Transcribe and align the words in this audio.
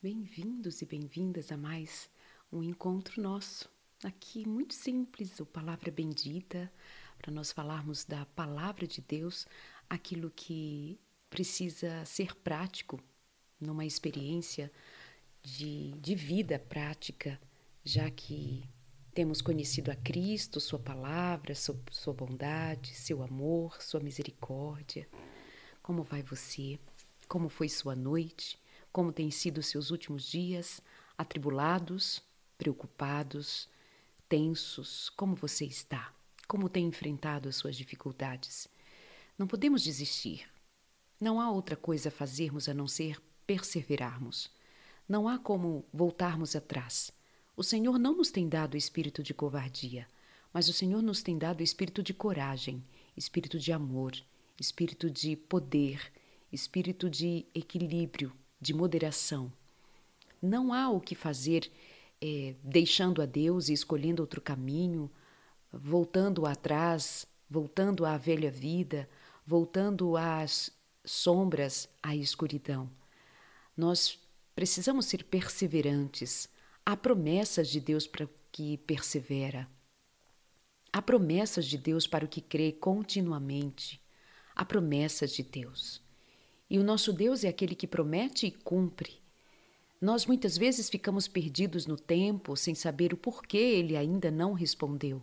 Bem-vindos 0.00 0.80
e 0.80 0.86
bem-vindas 0.86 1.50
a 1.50 1.56
mais 1.56 2.08
um 2.52 2.62
encontro 2.62 3.20
nosso. 3.20 3.68
Aqui, 4.04 4.46
muito 4.46 4.72
simples, 4.72 5.40
o 5.40 5.44
Palavra 5.44 5.90
Bendita, 5.90 6.72
para 7.20 7.32
nós 7.32 7.50
falarmos 7.50 8.04
da 8.04 8.24
Palavra 8.24 8.86
de 8.86 9.00
Deus, 9.00 9.44
aquilo 9.90 10.30
que 10.30 11.00
precisa 11.28 12.04
ser 12.04 12.36
prático 12.36 13.00
numa 13.60 13.84
experiência 13.84 14.70
de, 15.42 15.90
de 15.94 16.14
vida 16.14 16.60
prática, 16.60 17.36
já 17.84 18.08
que 18.08 18.62
temos 19.12 19.42
conhecido 19.42 19.90
a 19.90 19.96
Cristo, 19.96 20.60
Sua 20.60 20.78
palavra, 20.78 21.56
sua, 21.56 21.76
sua 21.90 22.14
bondade, 22.14 22.94
seu 22.94 23.20
amor, 23.20 23.82
Sua 23.82 23.98
misericórdia. 23.98 25.08
Como 25.82 26.04
vai 26.04 26.22
você? 26.22 26.78
Como 27.26 27.48
foi 27.48 27.68
sua 27.68 27.96
noite? 27.96 28.60
Como 28.98 29.12
têm 29.12 29.30
sido 29.30 29.62
seus 29.62 29.92
últimos 29.92 30.24
dias? 30.24 30.82
Atribulados? 31.16 32.20
Preocupados? 32.58 33.68
Tensos? 34.28 35.08
Como 35.10 35.36
você 35.36 35.64
está? 35.64 36.12
Como 36.48 36.68
tem 36.68 36.84
enfrentado 36.84 37.48
as 37.48 37.54
suas 37.54 37.76
dificuldades? 37.76 38.66
Não 39.38 39.46
podemos 39.46 39.84
desistir. 39.84 40.48
Não 41.20 41.40
há 41.40 41.48
outra 41.48 41.76
coisa 41.76 42.08
a 42.08 42.10
fazermos 42.10 42.68
a 42.68 42.74
não 42.74 42.88
ser 42.88 43.22
perseverarmos. 43.46 44.50
Não 45.08 45.28
há 45.28 45.38
como 45.38 45.84
voltarmos 45.92 46.56
atrás. 46.56 47.12
O 47.56 47.62
Senhor 47.62 48.00
não 48.00 48.16
nos 48.16 48.32
tem 48.32 48.48
dado 48.48 48.76
espírito 48.76 49.22
de 49.22 49.32
covardia, 49.32 50.08
mas 50.52 50.68
o 50.68 50.72
Senhor 50.72 51.02
nos 51.02 51.22
tem 51.22 51.38
dado 51.38 51.62
espírito 51.62 52.02
de 52.02 52.12
coragem, 52.12 52.84
espírito 53.16 53.60
de 53.60 53.70
amor, 53.70 54.20
espírito 54.58 55.08
de 55.08 55.36
poder, 55.36 56.12
espírito 56.50 57.08
de 57.08 57.46
equilíbrio, 57.54 58.32
de 58.60 58.74
moderação. 58.74 59.52
Não 60.40 60.72
há 60.72 60.88
o 60.88 61.00
que 61.00 61.14
fazer 61.14 61.70
é, 62.20 62.54
deixando 62.62 63.22
a 63.22 63.26
Deus 63.26 63.68
e 63.68 63.72
escolhendo 63.72 64.22
outro 64.22 64.40
caminho, 64.40 65.10
voltando 65.72 66.46
atrás, 66.46 67.26
voltando 67.48 68.04
à 68.04 68.16
velha 68.16 68.50
vida, 68.50 69.08
voltando 69.46 70.16
às 70.16 70.70
sombras, 71.04 71.88
à 72.02 72.14
escuridão. 72.14 72.90
Nós 73.76 74.18
precisamos 74.54 75.06
ser 75.06 75.24
perseverantes. 75.24 76.48
Há 76.84 76.96
promessas 76.96 77.68
de 77.68 77.80
Deus 77.80 78.06
para 78.06 78.24
o 78.24 78.30
que 78.50 78.76
persevera. 78.78 79.68
Há 80.92 81.00
promessas 81.00 81.66
de 81.66 81.78
Deus 81.78 82.06
para 82.06 82.24
o 82.24 82.28
que 82.28 82.40
crê 82.40 82.72
continuamente. 82.72 84.00
Há 84.54 84.64
promessas 84.64 85.32
de 85.32 85.42
Deus. 85.42 86.02
E 86.70 86.78
o 86.78 86.84
nosso 86.84 87.12
Deus 87.12 87.44
é 87.44 87.48
aquele 87.48 87.74
que 87.74 87.86
promete 87.86 88.46
e 88.46 88.50
cumpre. 88.50 89.20
Nós 90.00 90.26
muitas 90.26 90.56
vezes 90.56 90.88
ficamos 90.88 91.26
perdidos 91.26 91.86
no 91.86 91.96
tempo 91.96 92.56
sem 92.56 92.74
saber 92.74 93.12
o 93.12 93.16
porquê 93.16 93.56
ele 93.56 93.96
ainda 93.96 94.30
não 94.30 94.52
respondeu. 94.52 95.22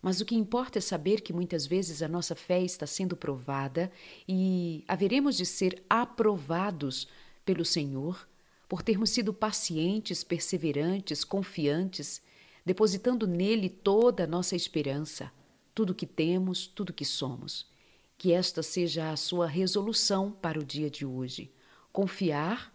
Mas 0.00 0.20
o 0.20 0.24
que 0.24 0.36
importa 0.36 0.78
é 0.78 0.80
saber 0.80 1.20
que 1.20 1.32
muitas 1.32 1.66
vezes 1.66 2.02
a 2.02 2.08
nossa 2.08 2.36
fé 2.36 2.62
está 2.62 2.86
sendo 2.86 3.16
provada 3.16 3.90
e 4.28 4.84
haveremos 4.86 5.36
de 5.36 5.44
ser 5.44 5.82
aprovados 5.90 7.08
pelo 7.44 7.64
Senhor 7.64 8.28
por 8.68 8.82
termos 8.82 9.10
sido 9.10 9.32
pacientes, 9.32 10.22
perseverantes, 10.22 11.24
confiantes, 11.24 12.22
depositando 12.64 13.26
nele 13.26 13.68
toda 13.68 14.24
a 14.24 14.26
nossa 14.26 14.54
esperança, 14.54 15.32
tudo 15.74 15.94
que 15.94 16.06
temos, 16.06 16.66
tudo 16.66 16.92
que 16.92 17.04
somos. 17.04 17.66
Que 18.18 18.32
esta 18.32 18.62
seja 18.62 19.10
a 19.10 19.16
sua 19.16 19.46
resolução 19.46 20.30
para 20.30 20.58
o 20.58 20.64
dia 20.64 20.90
de 20.90 21.06
hoje. 21.06 21.50
Confiar, 21.90 22.74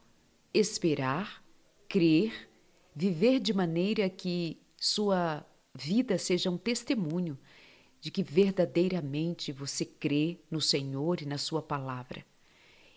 esperar, 0.53 1.43
crer, 1.87 2.49
viver 2.95 3.39
de 3.39 3.53
maneira 3.53 4.09
que 4.09 4.57
sua 4.77 5.45
vida 5.75 6.17
seja 6.17 6.49
um 6.49 6.57
testemunho 6.57 7.37
de 7.99 8.11
que 8.11 8.23
verdadeiramente 8.23 9.51
você 9.51 9.85
crê 9.85 10.39
no 10.49 10.59
Senhor 10.59 11.21
e 11.21 11.25
na 11.25 11.37
Sua 11.37 11.61
palavra. 11.61 12.25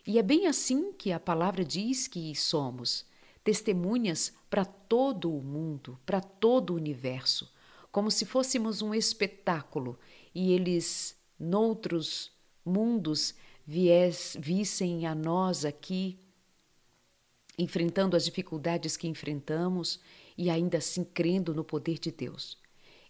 E 0.06 0.18
é 0.18 0.22
bem 0.22 0.46
assim 0.46 0.92
que 0.92 1.12
a 1.12 1.20
palavra 1.20 1.64
diz 1.64 2.06
que 2.06 2.34
somos 2.34 3.06
testemunhas 3.42 4.32
para 4.50 4.64
todo 4.64 5.32
o 5.32 5.42
mundo, 5.42 5.98
para 6.04 6.20
todo 6.20 6.70
o 6.70 6.76
universo, 6.76 7.52
como 7.92 8.10
se 8.10 8.24
fôssemos 8.24 8.82
um 8.82 8.92
espetáculo 8.92 9.98
e 10.34 10.52
eles, 10.52 11.16
noutros 11.38 12.35
mundos 12.66 13.34
vies, 13.66 14.36
vissem 14.38 15.06
a 15.06 15.14
nós 15.14 15.64
aqui 15.64 16.18
enfrentando 17.58 18.16
as 18.16 18.24
dificuldades 18.24 18.96
que 18.96 19.08
enfrentamos 19.08 20.00
e 20.36 20.50
ainda 20.50 20.78
assim 20.78 21.02
crendo 21.02 21.54
no 21.54 21.64
poder 21.64 21.98
de 21.98 22.10
Deus. 22.10 22.58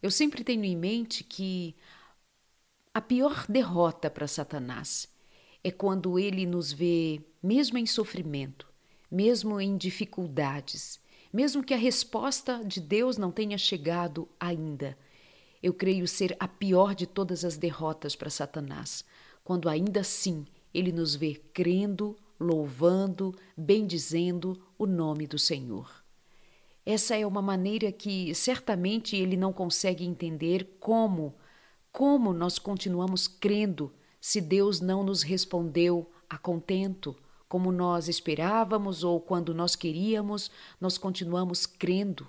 Eu 0.00 0.10
sempre 0.10 0.44
tenho 0.44 0.64
em 0.64 0.76
mente 0.76 1.24
que 1.24 1.74
a 2.94 3.00
pior 3.00 3.46
derrota 3.48 4.08
para 4.08 4.28
Satanás 4.28 5.08
é 5.64 5.70
quando 5.70 6.18
ele 6.18 6.46
nos 6.46 6.72
vê, 6.72 7.20
mesmo 7.42 7.76
em 7.76 7.86
sofrimento, 7.86 8.68
mesmo 9.10 9.60
em 9.60 9.76
dificuldades, 9.76 11.00
mesmo 11.32 11.64
que 11.64 11.74
a 11.74 11.76
resposta 11.76 12.64
de 12.64 12.80
Deus 12.80 13.18
não 13.18 13.32
tenha 13.32 13.58
chegado 13.58 14.28
ainda. 14.38 14.96
Eu 15.66 15.74
creio 15.74 16.06
ser 16.06 16.36
a 16.38 16.46
pior 16.46 16.94
de 16.94 17.08
todas 17.08 17.44
as 17.44 17.56
derrotas 17.56 18.14
para 18.14 18.30
Satanás, 18.30 19.04
quando 19.42 19.68
ainda 19.68 19.98
assim 19.98 20.46
ele 20.72 20.92
nos 20.92 21.16
vê 21.16 21.42
crendo, 21.52 22.14
louvando, 22.38 23.34
bendizendo 23.56 24.62
o 24.78 24.86
nome 24.86 25.26
do 25.26 25.40
Senhor. 25.40 25.90
Essa 26.84 27.16
é 27.16 27.26
uma 27.26 27.42
maneira 27.42 27.90
que 27.90 28.32
certamente 28.32 29.16
ele 29.16 29.36
não 29.36 29.52
consegue 29.52 30.04
entender 30.04 30.76
como, 30.78 31.34
como 31.90 32.32
nós 32.32 32.60
continuamos 32.60 33.26
crendo 33.26 33.92
se 34.20 34.40
Deus 34.40 34.80
não 34.80 35.02
nos 35.02 35.22
respondeu 35.24 36.08
a 36.30 36.38
contento, 36.38 37.16
como 37.48 37.72
nós 37.72 38.06
esperávamos 38.06 39.02
ou 39.02 39.20
quando 39.20 39.52
nós 39.52 39.74
queríamos, 39.74 40.48
nós 40.80 40.96
continuamos 40.96 41.66
crendo. 41.66 42.24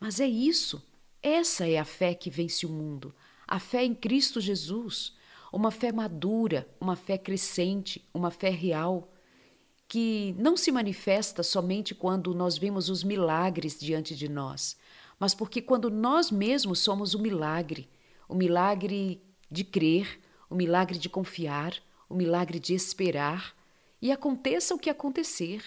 Mas 0.00 0.18
é 0.18 0.26
isso, 0.26 0.82
essa 1.24 1.66
é 1.66 1.78
a 1.78 1.84
fé 1.84 2.14
que 2.14 2.30
vence 2.30 2.64
o 2.64 2.68
mundo, 2.68 3.12
a 3.48 3.58
fé 3.58 3.84
em 3.84 3.94
Cristo 3.94 4.40
Jesus 4.40 5.14
uma 5.54 5.70
fé 5.70 5.92
madura, 5.92 6.68
uma 6.80 6.96
fé 6.96 7.16
crescente, 7.16 8.04
uma 8.12 8.28
fé 8.32 8.50
real, 8.50 9.12
que 9.86 10.34
não 10.36 10.56
se 10.56 10.72
manifesta 10.72 11.44
somente 11.44 11.94
quando 11.94 12.34
nós 12.34 12.58
vemos 12.58 12.90
os 12.90 13.04
milagres 13.04 13.78
diante 13.78 14.16
de 14.16 14.28
nós, 14.28 14.76
mas 15.16 15.32
porque 15.32 15.62
quando 15.62 15.88
nós 15.90 16.28
mesmos 16.28 16.80
somos 16.80 17.14
o 17.14 17.20
milagre, 17.20 17.88
o 18.28 18.34
milagre 18.34 19.22
de 19.48 19.62
crer, 19.62 20.20
o 20.50 20.56
milagre 20.56 20.98
de 20.98 21.08
confiar, 21.08 21.74
o 22.08 22.16
milagre 22.16 22.58
de 22.58 22.74
esperar, 22.74 23.54
e 24.02 24.10
aconteça 24.10 24.74
o 24.74 24.78
que 24.78 24.90
acontecer. 24.90 25.62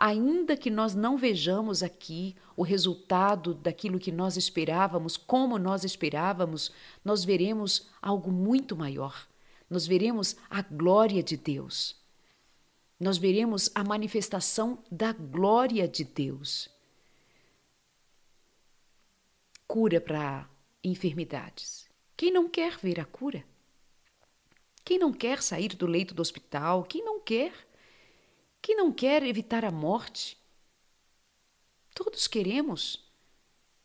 Ainda 0.00 0.56
que 0.56 0.70
nós 0.70 0.94
não 0.94 1.18
vejamos 1.18 1.82
aqui 1.82 2.36
o 2.56 2.62
resultado 2.62 3.52
daquilo 3.52 3.98
que 3.98 4.12
nós 4.12 4.36
esperávamos, 4.36 5.16
como 5.16 5.58
nós 5.58 5.82
esperávamos, 5.82 6.70
nós 7.04 7.24
veremos 7.24 7.88
algo 8.00 8.30
muito 8.30 8.76
maior. 8.76 9.26
Nós 9.68 9.88
veremos 9.88 10.36
a 10.48 10.62
glória 10.62 11.20
de 11.20 11.36
Deus. 11.36 11.96
Nós 13.00 13.18
veremos 13.18 13.72
a 13.74 13.82
manifestação 13.82 14.78
da 14.88 15.12
glória 15.12 15.88
de 15.88 16.04
Deus. 16.04 16.70
Cura 19.66 20.00
para 20.00 20.48
enfermidades. 20.82 21.88
Quem 22.16 22.30
não 22.32 22.48
quer 22.48 22.76
ver 22.78 23.00
a 23.00 23.04
cura? 23.04 23.44
Quem 24.84 24.96
não 24.96 25.12
quer 25.12 25.42
sair 25.42 25.74
do 25.74 25.86
leito 25.86 26.14
do 26.14 26.22
hospital? 26.22 26.84
Quem 26.84 27.04
não 27.04 27.20
quer? 27.20 27.67
Quem 28.60 28.76
não 28.76 28.92
quer 28.92 29.22
evitar 29.22 29.64
a 29.64 29.70
morte? 29.70 30.38
Todos 31.94 32.26
queremos. 32.26 33.04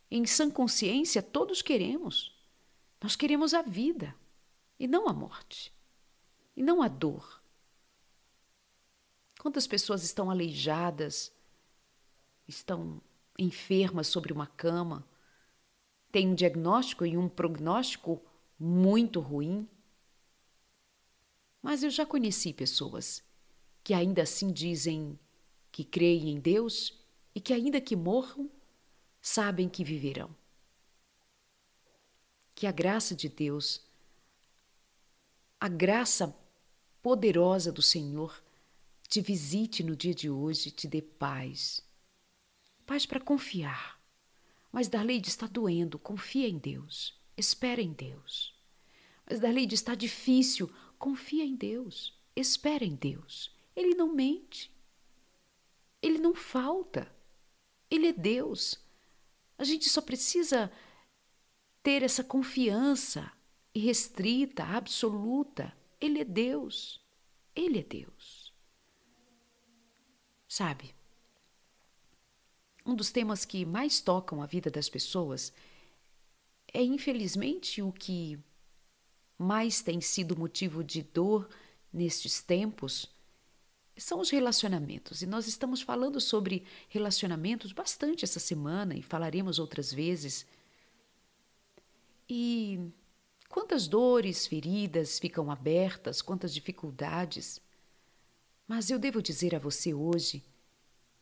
Em 0.09 0.25
sã 0.25 0.49
consciência, 0.49 1.21
todos 1.21 1.61
queremos. 1.61 2.33
Nós 3.01 3.15
queremos 3.15 3.53
a 3.53 3.61
vida 3.61 4.15
e 4.79 4.87
não 4.87 5.07
a 5.07 5.13
morte, 5.13 5.73
e 6.55 6.63
não 6.63 6.81
a 6.81 6.87
dor. 6.87 7.41
Quantas 9.39 9.67
pessoas 9.67 10.03
estão 10.03 10.31
aleijadas, 10.31 11.33
estão 12.47 13.01
enfermas 13.37 14.07
sobre 14.07 14.31
uma 14.31 14.47
cama, 14.47 15.07
têm 16.11 16.29
um 16.29 16.35
diagnóstico 16.35 17.05
e 17.05 17.17
um 17.17 17.27
prognóstico 17.27 18.21
muito 18.59 19.19
ruim? 19.19 19.67
Mas 21.61 21.83
eu 21.83 21.89
já 21.89 22.05
conheci 22.05 22.53
pessoas 22.53 23.23
que 23.83 23.93
ainda 23.93 24.23
assim 24.23 24.51
dizem 24.51 25.19
que 25.71 25.83
creem 25.83 26.29
em 26.29 26.39
Deus 26.39 26.97
e 27.35 27.41
que, 27.41 27.53
ainda 27.53 27.81
que 27.81 27.95
morram, 27.95 28.49
sabem 29.21 29.67
que 29.67 29.83
viverão. 29.83 30.33
Que 32.55 32.67
a 32.67 32.71
graça 32.71 33.15
de 33.15 33.27
Deus, 33.27 33.81
a 35.59 35.67
graça 35.67 36.35
poderosa 37.01 37.71
do 37.71 37.81
Senhor, 37.81 38.41
te 39.09 39.19
visite 39.19 39.83
no 39.83 39.95
dia 39.95 40.13
de 40.13 40.29
hoje, 40.29 40.71
te 40.71 40.87
dê 40.87 41.01
paz. 41.01 41.83
Paz 42.85 43.05
para 43.05 43.19
confiar. 43.19 43.99
Mas 44.71 44.87
Darleide 44.87 45.29
está 45.29 45.45
doendo, 45.45 45.99
confia 45.99 46.47
em 46.47 46.57
Deus, 46.57 47.19
espera 47.37 47.81
em 47.81 47.91
Deus. 47.91 48.55
Mas 49.29 49.39
Darleide 49.39 49.75
está 49.75 49.93
difícil, 49.93 50.71
confia 50.97 51.45
em 51.45 51.55
Deus, 51.55 52.17
espera 52.35 52.83
em 52.83 52.95
Deus. 52.95 53.52
Ele 53.75 53.95
não 53.95 54.13
mente. 54.13 54.71
Ele 56.01 56.17
não 56.17 56.35
falta. 56.35 57.11
Ele 57.89 58.07
é 58.07 58.13
Deus. 58.13 58.79
A 59.57 59.63
gente 59.63 59.89
só 59.89 60.01
precisa 60.01 60.71
ter 61.81 62.03
essa 62.03 62.23
confiança 62.23 63.31
irrestrita, 63.73 64.63
absoluta. 64.63 65.75
Ele 65.99 66.19
é 66.19 66.25
Deus. 66.25 67.01
Ele 67.55 67.79
é 67.79 67.83
Deus. 67.83 68.53
Sabe? 70.47 70.93
Um 72.85 72.95
dos 72.95 73.11
temas 73.11 73.45
que 73.45 73.65
mais 73.65 74.01
tocam 74.01 74.41
a 74.41 74.45
vida 74.45 74.69
das 74.69 74.89
pessoas 74.89 75.53
é, 76.73 76.81
infelizmente, 76.81 77.83
o 77.83 77.91
que 77.91 78.39
mais 79.37 79.81
tem 79.81 80.01
sido 80.01 80.35
motivo 80.35 80.83
de 80.83 81.03
dor 81.03 81.47
nestes 81.91 82.41
tempos 82.41 83.12
são 84.01 84.19
os 84.19 84.29
relacionamentos. 84.29 85.21
E 85.21 85.25
nós 85.25 85.47
estamos 85.47 85.81
falando 85.81 86.19
sobre 86.19 86.63
relacionamentos 86.89 87.71
bastante 87.71 88.25
essa 88.25 88.39
semana 88.39 88.95
e 88.95 89.01
falaremos 89.01 89.59
outras 89.59 89.93
vezes. 89.93 90.45
E 92.27 92.79
quantas 93.47 93.87
dores, 93.87 94.47
feridas 94.47 95.19
ficam 95.19 95.51
abertas, 95.51 96.21
quantas 96.21 96.53
dificuldades. 96.53 97.61
Mas 98.67 98.89
eu 98.89 98.97
devo 98.97 99.21
dizer 99.21 99.53
a 99.53 99.59
você 99.59 99.93
hoje 99.93 100.43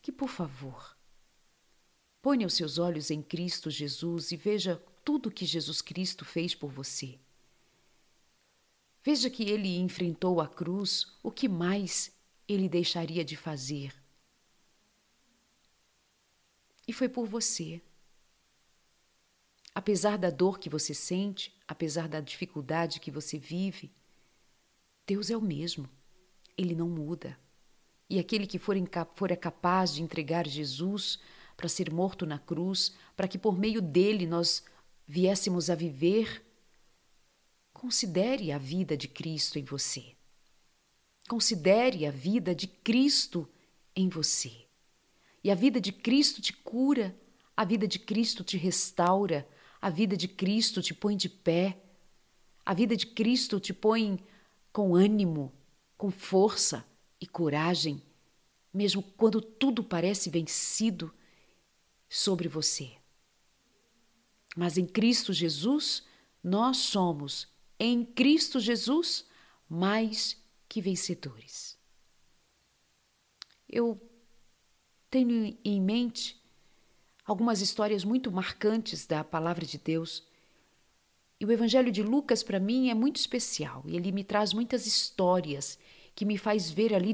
que, 0.01 0.11
por 0.11 0.29
favor, 0.29 0.95
ponha 2.21 2.47
os 2.47 2.53
seus 2.53 2.77
olhos 2.77 3.11
em 3.11 3.21
Cristo 3.21 3.69
Jesus 3.69 4.31
e 4.31 4.37
veja 4.37 4.81
tudo 5.03 5.31
que 5.31 5.45
Jesus 5.45 5.81
Cristo 5.81 6.23
fez 6.23 6.55
por 6.55 6.71
você. 6.71 7.19
Veja 9.03 9.29
que 9.29 9.43
ele 9.43 9.77
enfrentou 9.79 10.39
a 10.39 10.47
cruz, 10.47 11.07
o 11.23 11.31
que 11.31 11.49
mais 11.49 12.11
ele 12.53 12.67
deixaria 12.69 13.23
de 13.23 13.35
fazer. 13.35 13.93
E 16.87 16.93
foi 16.93 17.07
por 17.07 17.25
você. 17.25 17.81
Apesar 19.73 20.17
da 20.17 20.29
dor 20.29 20.59
que 20.59 20.69
você 20.69 20.93
sente, 20.93 21.55
apesar 21.67 22.07
da 22.07 22.19
dificuldade 22.19 22.99
que 22.99 23.09
você 23.09 23.37
vive, 23.39 23.91
Deus 25.07 25.29
é 25.29 25.37
o 25.37 25.41
mesmo. 25.41 25.89
Ele 26.57 26.75
não 26.75 26.89
muda. 26.89 27.39
E 28.09 28.19
aquele 28.19 28.45
que 28.45 28.59
for, 28.59 28.75
for 29.15 29.37
capaz 29.37 29.93
de 29.93 30.03
entregar 30.03 30.45
Jesus 30.45 31.19
para 31.55 31.69
ser 31.69 31.91
morto 31.91 32.25
na 32.25 32.37
cruz, 32.37 32.93
para 33.15 33.27
que 33.27 33.37
por 33.37 33.57
meio 33.57 33.81
dele 33.81 34.25
nós 34.25 34.63
viéssemos 35.07 35.69
a 35.69 35.75
viver, 35.75 36.45
considere 37.71 38.51
a 38.51 38.57
vida 38.57 38.97
de 38.97 39.07
Cristo 39.07 39.57
em 39.57 39.63
você. 39.63 40.15
Considere 41.31 42.05
a 42.05 42.11
vida 42.11 42.53
de 42.53 42.67
Cristo 42.67 43.47
em 43.95 44.09
você. 44.09 44.51
E 45.41 45.49
a 45.49 45.55
vida 45.55 45.79
de 45.79 45.93
Cristo 45.93 46.41
te 46.41 46.51
cura, 46.51 47.17
a 47.55 47.63
vida 47.63 47.87
de 47.87 47.97
Cristo 47.99 48.43
te 48.43 48.57
restaura, 48.57 49.47
a 49.81 49.89
vida 49.89 50.17
de 50.17 50.27
Cristo 50.27 50.81
te 50.81 50.93
põe 50.93 51.15
de 51.15 51.29
pé, 51.29 51.81
a 52.65 52.73
vida 52.73 52.97
de 52.97 53.05
Cristo 53.07 53.61
te 53.61 53.73
põe 53.73 54.21
com 54.73 54.93
ânimo, 54.93 55.53
com 55.97 56.11
força 56.11 56.85
e 57.17 57.25
coragem, 57.25 58.03
mesmo 58.73 59.01
quando 59.01 59.41
tudo 59.41 59.85
parece 59.85 60.29
vencido 60.29 61.15
sobre 62.09 62.49
você. 62.49 62.91
Mas 64.53 64.77
em 64.77 64.85
Cristo 64.85 65.31
Jesus, 65.31 66.03
nós 66.43 66.75
somos, 66.75 67.47
em 67.79 68.03
Cristo 68.03 68.59
Jesus, 68.59 69.25
mais 69.69 70.40
que 70.71 70.79
vencedores. 70.79 71.77
Eu 73.67 74.01
tenho 75.09 75.57
em 75.65 75.81
mente 75.81 76.41
algumas 77.25 77.59
histórias 77.59 78.05
muito 78.05 78.31
marcantes 78.31 79.05
da 79.05 79.21
palavra 79.21 79.65
de 79.65 79.77
Deus. 79.77 80.25
E 81.41 81.45
o 81.45 81.51
Evangelho 81.51 81.91
de 81.91 82.01
Lucas, 82.01 82.41
para 82.41 82.57
mim, 82.57 82.89
é 82.89 82.93
muito 82.93 83.17
especial. 83.17 83.83
Ele 83.85 84.13
me 84.13 84.23
traz 84.23 84.53
muitas 84.53 84.87
histórias 84.87 85.77
que 86.15 86.23
me 86.23 86.37
faz 86.37 86.71
ver 86.71 86.93
ali 86.93 87.13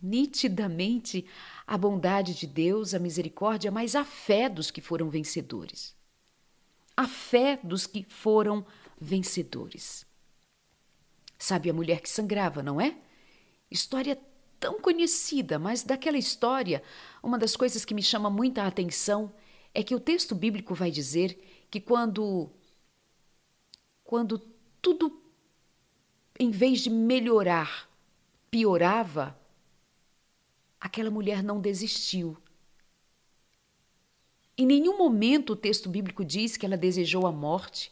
nitidamente 0.00 1.26
a 1.66 1.76
bondade 1.76 2.32
de 2.32 2.46
Deus, 2.46 2.94
a 2.94 3.00
misericórdia, 3.00 3.72
mas 3.72 3.96
a 3.96 4.04
fé 4.04 4.48
dos 4.48 4.70
que 4.70 4.80
foram 4.80 5.10
vencedores. 5.10 5.96
A 6.96 7.08
fé 7.08 7.58
dos 7.60 7.88
que 7.88 8.06
foram 8.08 8.64
vencedores. 9.00 10.08
Sabe 11.40 11.70
a 11.70 11.72
mulher 11.72 12.02
que 12.02 12.10
sangrava, 12.10 12.62
não 12.62 12.78
é? 12.78 12.98
História 13.70 14.20
tão 14.60 14.78
conhecida, 14.78 15.58
mas 15.58 15.82
daquela 15.82 16.18
história, 16.18 16.82
uma 17.22 17.38
das 17.38 17.56
coisas 17.56 17.82
que 17.82 17.94
me 17.94 18.02
chama 18.02 18.28
muita 18.28 18.66
atenção 18.66 19.32
é 19.72 19.82
que 19.82 19.94
o 19.94 19.98
texto 19.98 20.34
bíblico 20.34 20.74
vai 20.74 20.90
dizer 20.90 21.66
que 21.70 21.80
quando 21.80 22.50
quando 24.04 24.38
tudo 24.82 25.22
em 26.38 26.50
vez 26.50 26.80
de 26.80 26.90
melhorar, 26.90 27.88
piorava, 28.50 29.38
aquela 30.78 31.10
mulher 31.10 31.42
não 31.42 31.58
desistiu. 31.58 32.36
Em 34.58 34.66
nenhum 34.66 34.98
momento 34.98 35.54
o 35.54 35.56
texto 35.56 35.88
bíblico 35.88 36.22
diz 36.22 36.58
que 36.58 36.66
ela 36.66 36.76
desejou 36.76 37.26
a 37.26 37.32
morte, 37.32 37.90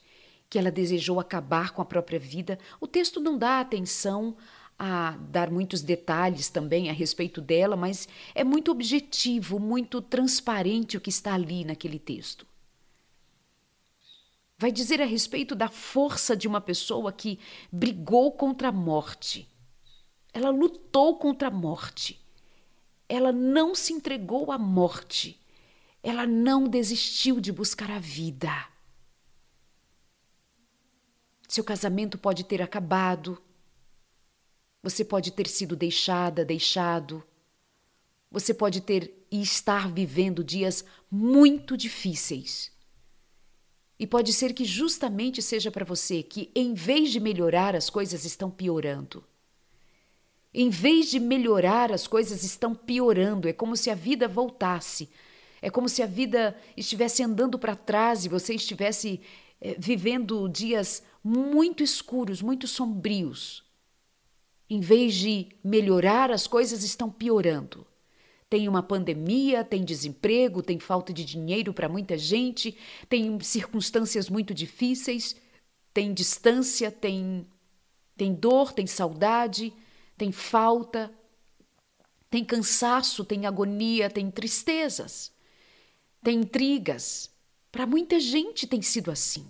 que 0.48 0.58
ela 0.58 0.70
desejou 0.70 1.20
acabar 1.20 1.72
com 1.72 1.82
a 1.82 1.84
própria 1.84 2.18
vida. 2.18 2.58
O 2.80 2.86
texto 2.86 3.20
não 3.20 3.36
dá 3.36 3.60
atenção 3.60 4.36
a 4.78 5.16
dar 5.30 5.50
muitos 5.50 5.82
detalhes 5.82 6.48
também 6.48 6.88
a 6.88 6.92
respeito 6.92 7.40
dela, 7.40 7.76
mas 7.76 8.08
é 8.34 8.44
muito 8.44 8.70
objetivo, 8.70 9.58
muito 9.58 10.00
transparente 10.00 10.96
o 10.96 11.00
que 11.00 11.10
está 11.10 11.34
ali 11.34 11.64
naquele 11.64 11.98
texto. 11.98 12.46
Vai 14.56 14.72
dizer 14.72 15.00
a 15.02 15.04
respeito 15.04 15.54
da 15.54 15.68
força 15.68 16.36
de 16.36 16.48
uma 16.48 16.60
pessoa 16.60 17.12
que 17.12 17.38
brigou 17.70 18.32
contra 18.32 18.68
a 18.68 18.72
morte. 18.72 19.48
Ela 20.32 20.50
lutou 20.50 21.16
contra 21.18 21.48
a 21.48 21.50
morte. 21.50 22.20
Ela 23.08 23.32
não 23.32 23.74
se 23.74 23.92
entregou 23.92 24.50
à 24.50 24.58
morte. 24.58 25.40
Ela 26.02 26.26
não 26.26 26.64
desistiu 26.64 27.40
de 27.40 27.52
buscar 27.52 27.90
a 27.90 27.98
vida. 27.98 28.52
Seu 31.48 31.64
casamento 31.64 32.18
pode 32.18 32.44
ter 32.44 32.60
acabado. 32.60 33.42
Você 34.82 35.02
pode 35.02 35.32
ter 35.32 35.48
sido 35.48 35.74
deixada, 35.74 36.44
deixado. 36.44 37.24
Você 38.30 38.52
pode 38.52 38.82
ter 38.82 39.26
e 39.30 39.40
estar 39.40 39.90
vivendo 39.90 40.44
dias 40.44 40.84
muito 41.10 41.76
difíceis. 41.76 42.70
E 43.98 44.06
pode 44.06 44.32
ser 44.32 44.52
que 44.52 44.64
justamente 44.64 45.42
seja 45.42 45.70
para 45.70 45.84
você 45.84 46.22
que, 46.22 46.50
em 46.54 46.74
vez 46.74 47.10
de 47.10 47.18
melhorar, 47.18 47.74
as 47.74 47.90
coisas 47.90 48.24
estão 48.24 48.50
piorando. 48.50 49.24
Em 50.52 50.70
vez 50.70 51.10
de 51.10 51.18
melhorar, 51.18 51.90
as 51.90 52.06
coisas 52.06 52.44
estão 52.44 52.74
piorando. 52.74 53.48
É 53.48 53.52
como 53.52 53.76
se 53.76 53.90
a 53.90 53.94
vida 53.94 54.28
voltasse. 54.28 55.08
É 55.60 55.70
como 55.70 55.88
se 55.88 56.02
a 56.02 56.06
vida 56.06 56.56
estivesse 56.76 57.22
andando 57.22 57.58
para 57.58 57.74
trás 57.74 58.24
e 58.24 58.28
você 58.28 58.54
estivesse 58.54 59.20
é, 59.60 59.74
vivendo 59.78 60.48
dias 60.48 61.02
muito 61.22 61.82
escuros, 61.82 62.40
muito 62.42 62.66
sombrios. 62.66 63.64
Em 64.70 64.80
vez 64.80 65.14
de 65.14 65.48
melhorar, 65.64 66.30
as 66.30 66.46
coisas 66.46 66.82
estão 66.84 67.10
piorando. 67.10 67.86
Tem 68.50 68.68
uma 68.68 68.82
pandemia, 68.82 69.62
tem 69.62 69.84
desemprego, 69.84 70.62
tem 70.62 70.78
falta 70.78 71.12
de 71.12 71.24
dinheiro 71.24 71.74
para 71.74 71.88
muita 71.88 72.16
gente, 72.16 72.76
tem 73.08 73.38
circunstâncias 73.40 74.30
muito 74.30 74.54
difíceis, 74.54 75.36
tem 75.92 76.14
distância, 76.14 76.90
tem, 76.90 77.46
tem 78.16 78.34
dor, 78.34 78.72
tem 78.72 78.86
saudade, 78.86 79.72
tem 80.16 80.32
falta, 80.32 81.12
tem 82.30 82.44
cansaço, 82.44 83.24
tem 83.24 83.46
agonia, 83.46 84.08
tem 84.08 84.30
tristezas, 84.30 85.32
tem 86.22 86.40
intrigas. 86.40 87.30
Para 87.70 87.86
muita 87.86 88.18
gente 88.18 88.66
tem 88.66 88.80
sido 88.80 89.10
assim. 89.10 89.46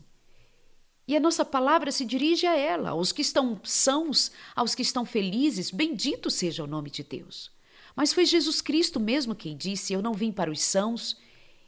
E 1.08 1.16
a 1.16 1.20
nossa 1.20 1.42
palavra 1.42 1.90
se 1.90 2.04
dirige 2.04 2.46
a 2.46 2.54
ela, 2.54 2.90
aos 2.90 3.12
que 3.12 3.22
estão 3.22 3.58
sãos, 3.64 4.30
aos 4.54 4.74
que 4.74 4.82
estão 4.82 5.06
felizes, 5.06 5.70
bendito 5.70 6.30
seja 6.30 6.62
o 6.62 6.66
nome 6.66 6.90
de 6.90 7.02
Deus. 7.02 7.50
Mas 7.96 8.12
foi 8.12 8.26
Jesus 8.26 8.60
Cristo 8.60 9.00
mesmo 9.00 9.34
quem 9.34 9.56
disse: 9.56 9.94
Eu 9.94 10.02
não 10.02 10.12
vim 10.12 10.30
para 10.30 10.50
os 10.50 10.60
sãos, 10.60 11.16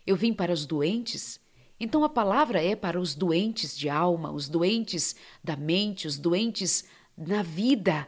eu 0.06 0.14
vim 0.14 0.35
para 0.35 0.52
os 0.52 0.66
doentes. 0.66 1.40
Então 1.80 2.04
a 2.04 2.09
palavra 2.11 2.62
é 2.62 2.76
para 2.76 3.00
os 3.00 3.14
doentes 3.14 3.75
de 3.75 3.88
alma, 3.88 4.30
os 4.30 4.47
doentes 4.47 5.16
da 5.42 5.56
mente, 5.56 6.06
os 6.06 6.18
doentes 6.18 6.85
na 7.16 7.42
vida. 7.42 8.06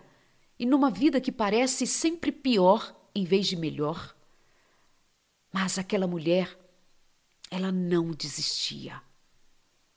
e 0.59 0.67
numa 0.67 0.91
vida 0.91 1.19
que 1.19 1.33
parece 1.33 1.87
sempre 1.87 2.31
pior 2.31 2.95
em 3.15 3.25
vez 3.25 3.47
de 3.47 3.57
melhor. 3.57 4.15
Mas 5.51 5.79
aquela 5.79 6.07
mulher, 6.07 6.59
ela 7.51 7.73
não 7.73 8.11
desistia. 8.11 9.01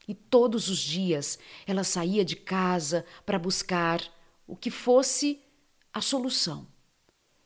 E 0.07 0.13
todos 0.13 0.69
os 0.69 0.79
dias 0.79 1.39
ela 1.65 1.83
saía 1.83 2.23
de 2.23 2.35
casa 2.35 3.05
para 3.25 3.39
buscar 3.39 4.01
o 4.47 4.55
que 4.55 4.69
fosse 4.69 5.41
a 5.93 6.01
solução. 6.01 6.67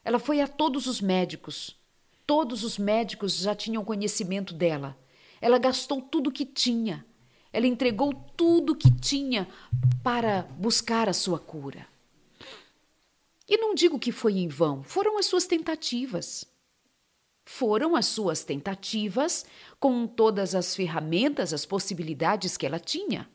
Ela 0.03 0.19
foi 0.19 0.41
a 0.41 0.47
todos 0.47 0.87
os 0.87 0.99
médicos. 0.99 1.75
Todos 2.25 2.63
os 2.63 2.77
médicos 2.77 3.37
já 3.37 3.55
tinham 3.55 3.85
conhecimento 3.85 4.53
dela. 4.53 4.97
Ela 5.41 5.57
gastou 5.57 6.01
tudo 6.01 6.31
que 6.31 6.45
tinha. 6.45 7.05
Ela 7.51 7.67
entregou 7.67 8.13
tudo 8.35 8.75
que 8.75 8.91
tinha 8.91 9.47
para 10.03 10.43
buscar 10.57 11.09
a 11.09 11.13
sua 11.13 11.39
cura. 11.39 11.87
E 13.47 13.57
não 13.57 13.73
digo 13.73 13.97
que 13.97 14.11
foi 14.11 14.37
em 14.37 14.47
vão, 14.47 14.83
foram 14.83 15.17
as 15.17 15.25
suas 15.25 15.47
tentativas. 15.47 16.45
Foram 17.51 17.95
as 17.95 18.05
suas 18.05 18.43
tentativas 18.43 19.43
com 19.79 20.05
todas 20.05 20.53
as 20.53 20.75
ferramentas, 20.75 21.51
as 21.51 21.65
possibilidades 21.65 22.55
que 22.55 22.63
ela 22.63 22.79
tinha. 22.79 23.27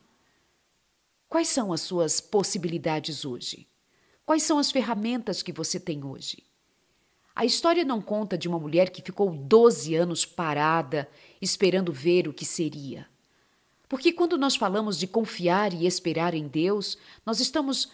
Quais 1.28 1.49
são 1.49 1.73
as 1.73 1.80
suas 1.80 2.21
possibilidades 2.21 3.25
hoje? 3.25 3.66
Quais 4.25 4.44
são 4.44 4.56
as 4.56 4.71
ferramentas 4.71 5.42
que 5.42 5.52
você 5.52 5.80
tem 5.80 6.04
hoje? 6.04 6.44
A 7.35 7.44
história 7.44 7.85
não 7.85 8.00
conta 8.00 8.38
de 8.38 8.47
uma 8.47 8.59
mulher 8.59 8.90
que 8.90 9.02
ficou 9.02 9.30
12 9.30 9.97
anos 9.97 10.25
parada, 10.25 11.09
esperando 11.42 11.92
ver 11.92 12.28
o 12.28 12.33
que 12.33 12.47
seria. 12.47 13.09
Porque 13.88 14.12
quando 14.12 14.38
nós 14.38 14.54
falamos 14.54 14.97
de 14.97 15.09
confiar 15.09 15.75
e 15.75 15.88
esperar 15.88 16.35
em 16.35 16.47
Deus, 16.47 16.97
nós 17.26 17.40
estamos 17.40 17.90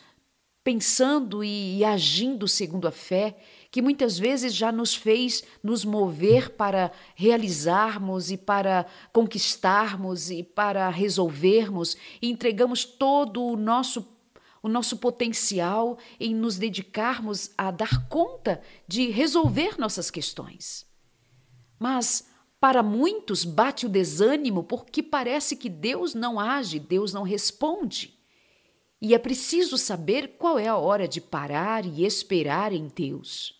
pensando 0.63 1.43
e, 1.43 1.79
e 1.79 1.85
agindo 1.85 2.47
segundo 2.47 2.87
a 2.87 2.93
fé, 2.93 3.39
que 3.71 3.81
muitas 3.81 4.19
vezes 4.19 4.55
já 4.55 4.73
nos 4.73 4.95
fez 4.95 5.45
nos 5.63 5.85
mover 5.85 6.51
para 6.51 6.91
realizarmos 7.15 8.31
e 8.31 8.37
para 8.37 8.87
conquistarmos 9.13 10.31
e 10.31 10.43
para 10.43 10.89
resolvermos, 10.89 11.97
e 12.21 12.31
entregamos 12.31 12.85
todo 12.85 13.43
o 13.43 13.57
nosso 13.57 14.07
o 14.63 14.69
nosso 14.69 14.99
potencial 14.99 15.97
em 16.19 16.35
nos 16.35 16.59
dedicarmos 16.59 17.51
a 17.57 17.71
dar 17.71 18.07
conta 18.11 18.61
de 18.87 19.09
resolver 19.09 19.79
nossas 19.79 20.11
questões. 20.11 20.87
Mas 21.79 22.29
para 22.61 22.83
muitos 22.83 23.43
bate 23.43 23.87
o 23.87 23.89
desânimo 23.89 24.63
porque 24.63 25.03
parece 25.03 25.57
que 25.57 25.71
Deus 25.71 26.15
não 26.15 26.39
age, 26.39 26.79
Deus 26.79 27.15
não 27.15 27.23
responde. 27.23 28.19
E 29.01 29.15
é 29.15 29.19
preciso 29.19 29.79
saber 29.79 30.37
qual 30.37 30.59
é 30.59 30.69
a 30.69 30.77
hora 30.77 31.09
de 31.09 31.23
parar 31.23 31.87
e 31.87 32.05
esperar 32.05 32.71
em 32.71 32.87
Deus. 32.87 33.60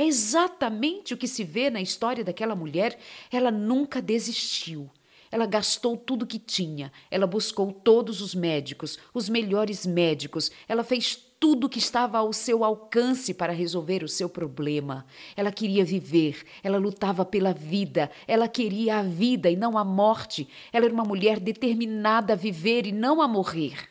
É 0.00 0.06
exatamente 0.06 1.12
o 1.12 1.16
que 1.18 1.28
se 1.28 1.44
vê 1.44 1.68
na 1.68 1.78
história 1.78 2.24
daquela 2.24 2.54
mulher. 2.56 2.98
Ela 3.30 3.50
nunca 3.50 4.00
desistiu. 4.00 4.88
Ela 5.30 5.44
gastou 5.44 5.94
tudo 5.94 6.26
que 6.26 6.38
tinha. 6.38 6.90
Ela 7.10 7.26
buscou 7.26 7.70
todos 7.70 8.22
os 8.22 8.34
médicos, 8.34 8.98
os 9.12 9.28
melhores 9.28 9.84
médicos. 9.84 10.50
Ela 10.66 10.82
fez 10.82 11.16
tudo 11.38 11.68
que 11.68 11.78
estava 11.78 12.16
ao 12.16 12.32
seu 12.32 12.64
alcance 12.64 13.34
para 13.34 13.52
resolver 13.52 14.02
o 14.02 14.08
seu 14.08 14.26
problema. 14.26 15.04
Ela 15.36 15.52
queria 15.52 15.84
viver, 15.84 16.46
ela 16.62 16.78
lutava 16.78 17.22
pela 17.22 17.52
vida, 17.52 18.10
ela 18.26 18.48
queria 18.48 19.00
a 19.00 19.02
vida 19.02 19.50
e 19.50 19.56
não 19.56 19.76
a 19.76 19.84
morte. 19.84 20.48
Ela 20.72 20.86
era 20.86 20.94
uma 20.94 21.04
mulher 21.04 21.38
determinada 21.38 22.32
a 22.32 22.36
viver 22.36 22.86
e 22.86 22.92
não 22.92 23.20
a 23.20 23.28
morrer. 23.28 23.89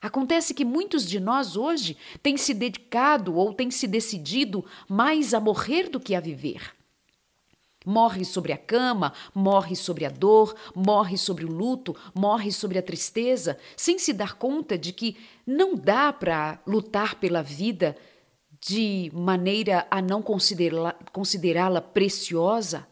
Acontece 0.00 0.54
que 0.54 0.64
muitos 0.64 1.04
de 1.04 1.18
nós 1.18 1.56
hoje 1.56 1.96
têm 2.22 2.36
se 2.36 2.54
dedicado 2.54 3.34
ou 3.34 3.52
têm 3.52 3.70
se 3.70 3.86
decidido 3.86 4.64
mais 4.88 5.34
a 5.34 5.40
morrer 5.40 5.88
do 5.88 5.98
que 5.98 6.14
a 6.14 6.20
viver. 6.20 6.74
Morre 7.84 8.24
sobre 8.24 8.52
a 8.52 8.58
cama, 8.58 9.12
morre 9.34 9.74
sobre 9.74 10.04
a 10.04 10.10
dor, 10.10 10.54
morre 10.74 11.16
sobre 11.16 11.44
o 11.44 11.50
luto, 11.50 11.96
morre 12.14 12.52
sobre 12.52 12.78
a 12.78 12.82
tristeza, 12.82 13.58
sem 13.76 13.98
se 13.98 14.12
dar 14.12 14.34
conta 14.34 14.76
de 14.76 14.92
que 14.92 15.16
não 15.46 15.74
dá 15.74 16.12
para 16.12 16.60
lutar 16.66 17.16
pela 17.16 17.42
vida 17.42 17.96
de 18.60 19.10
maneira 19.14 19.86
a 19.90 20.02
não 20.02 20.20
considerá-la 20.20 20.92
considerá 21.12 21.80
preciosa, 21.80 22.86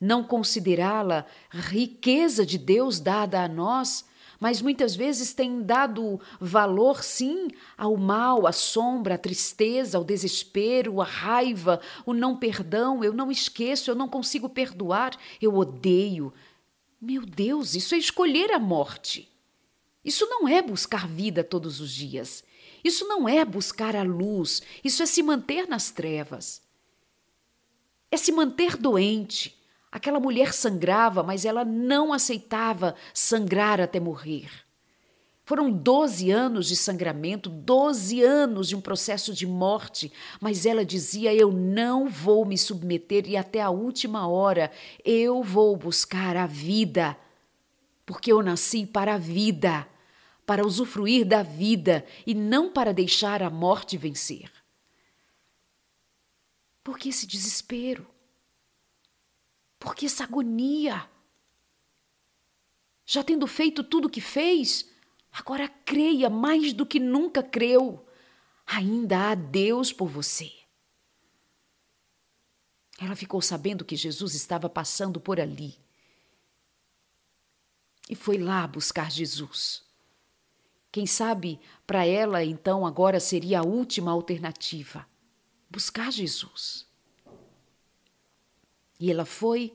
não 0.00 0.22
considerá-la 0.22 1.26
riqueza 1.50 2.44
de 2.46 2.56
Deus 2.56 3.00
dada 3.00 3.42
a 3.42 3.48
nós 3.48 4.04
mas 4.40 4.62
muitas 4.62 4.96
vezes 4.96 5.34
tem 5.34 5.62
dado 5.62 6.18
valor, 6.40 7.04
sim, 7.04 7.48
ao 7.76 7.94
mal, 7.98 8.46
à 8.46 8.52
sombra, 8.52 9.16
à 9.16 9.18
tristeza, 9.18 9.98
ao 9.98 10.02
desespero, 10.04 11.02
à 11.02 11.04
raiva, 11.04 11.78
o 12.06 12.14
não 12.14 12.34
perdão. 12.34 13.04
Eu 13.04 13.12
não 13.12 13.30
esqueço, 13.30 13.90
eu 13.90 13.94
não 13.94 14.08
consigo 14.08 14.48
perdoar, 14.48 15.14
eu 15.42 15.54
odeio. 15.54 16.32
Meu 16.98 17.26
Deus, 17.26 17.74
isso 17.74 17.94
é 17.94 17.98
escolher 17.98 18.50
a 18.50 18.58
morte. 18.58 19.28
Isso 20.02 20.24
não 20.24 20.48
é 20.48 20.62
buscar 20.62 21.06
vida 21.06 21.44
todos 21.44 21.78
os 21.78 21.90
dias. 21.92 22.42
Isso 22.82 23.06
não 23.06 23.28
é 23.28 23.44
buscar 23.44 23.94
a 23.94 24.02
luz. 24.02 24.62
Isso 24.82 25.02
é 25.02 25.06
se 25.06 25.22
manter 25.22 25.68
nas 25.68 25.90
trevas. 25.90 26.62
É 28.10 28.16
se 28.16 28.32
manter 28.32 28.78
doente 28.78 29.59
Aquela 29.92 30.20
mulher 30.20 30.52
sangrava, 30.52 31.22
mas 31.22 31.44
ela 31.44 31.64
não 31.64 32.12
aceitava 32.12 32.94
sangrar 33.12 33.80
até 33.80 33.98
morrer. 33.98 34.48
Foram 35.50 35.68
12 35.68 36.30
anos 36.30 36.68
de 36.68 36.76
sangramento, 36.76 37.50
12 37.50 38.22
anos 38.22 38.68
de 38.68 38.76
um 38.76 38.80
processo 38.80 39.34
de 39.34 39.48
morte, 39.48 40.12
mas 40.40 40.64
ela 40.64 40.84
dizia: 40.84 41.34
Eu 41.34 41.50
não 41.50 42.08
vou 42.08 42.44
me 42.44 42.56
submeter 42.56 43.28
e 43.28 43.36
até 43.36 43.60
a 43.60 43.68
última 43.68 44.28
hora 44.28 44.70
eu 45.04 45.42
vou 45.42 45.76
buscar 45.76 46.36
a 46.36 46.46
vida, 46.46 47.16
porque 48.06 48.30
eu 48.30 48.40
nasci 48.44 48.86
para 48.86 49.14
a 49.14 49.18
vida, 49.18 49.88
para 50.46 50.64
usufruir 50.64 51.26
da 51.26 51.42
vida 51.42 52.04
e 52.24 52.32
não 52.32 52.70
para 52.70 52.94
deixar 52.94 53.42
a 53.42 53.50
morte 53.50 53.96
vencer. 53.96 54.52
Por 56.84 56.96
que 56.96 57.08
esse 57.08 57.26
desespero? 57.26 58.06
Por 59.80 59.96
que 59.96 60.06
essa 60.06 60.22
agonia? 60.22 61.10
Já 63.04 63.24
tendo 63.24 63.46
feito 63.48 63.82
tudo 63.82 64.06
o 64.06 64.10
que 64.10 64.20
fez, 64.20 64.88
agora 65.32 65.68
creia 65.68 66.30
mais 66.30 66.72
do 66.72 66.86
que 66.86 67.00
nunca 67.00 67.42
creu. 67.42 68.06
Ainda 68.64 69.30
há 69.30 69.34
Deus 69.34 69.92
por 69.92 70.08
você. 70.08 70.52
Ela 73.00 73.16
ficou 73.16 73.42
sabendo 73.42 73.84
que 73.84 73.96
Jesus 73.96 74.34
estava 74.34 74.68
passando 74.68 75.18
por 75.18 75.40
ali. 75.40 75.76
E 78.08 78.14
foi 78.14 78.36
lá 78.38 78.66
buscar 78.66 79.10
Jesus. 79.10 79.82
Quem 80.92 81.06
sabe 81.06 81.58
para 81.86 82.04
ela 82.04 82.44
então 82.44 82.86
agora 82.86 83.18
seria 83.18 83.60
a 83.60 83.64
última 83.64 84.10
alternativa 84.10 85.08
buscar 85.70 86.10
Jesus. 86.10 86.89
E 89.00 89.10
ela 89.10 89.24
foi, 89.24 89.72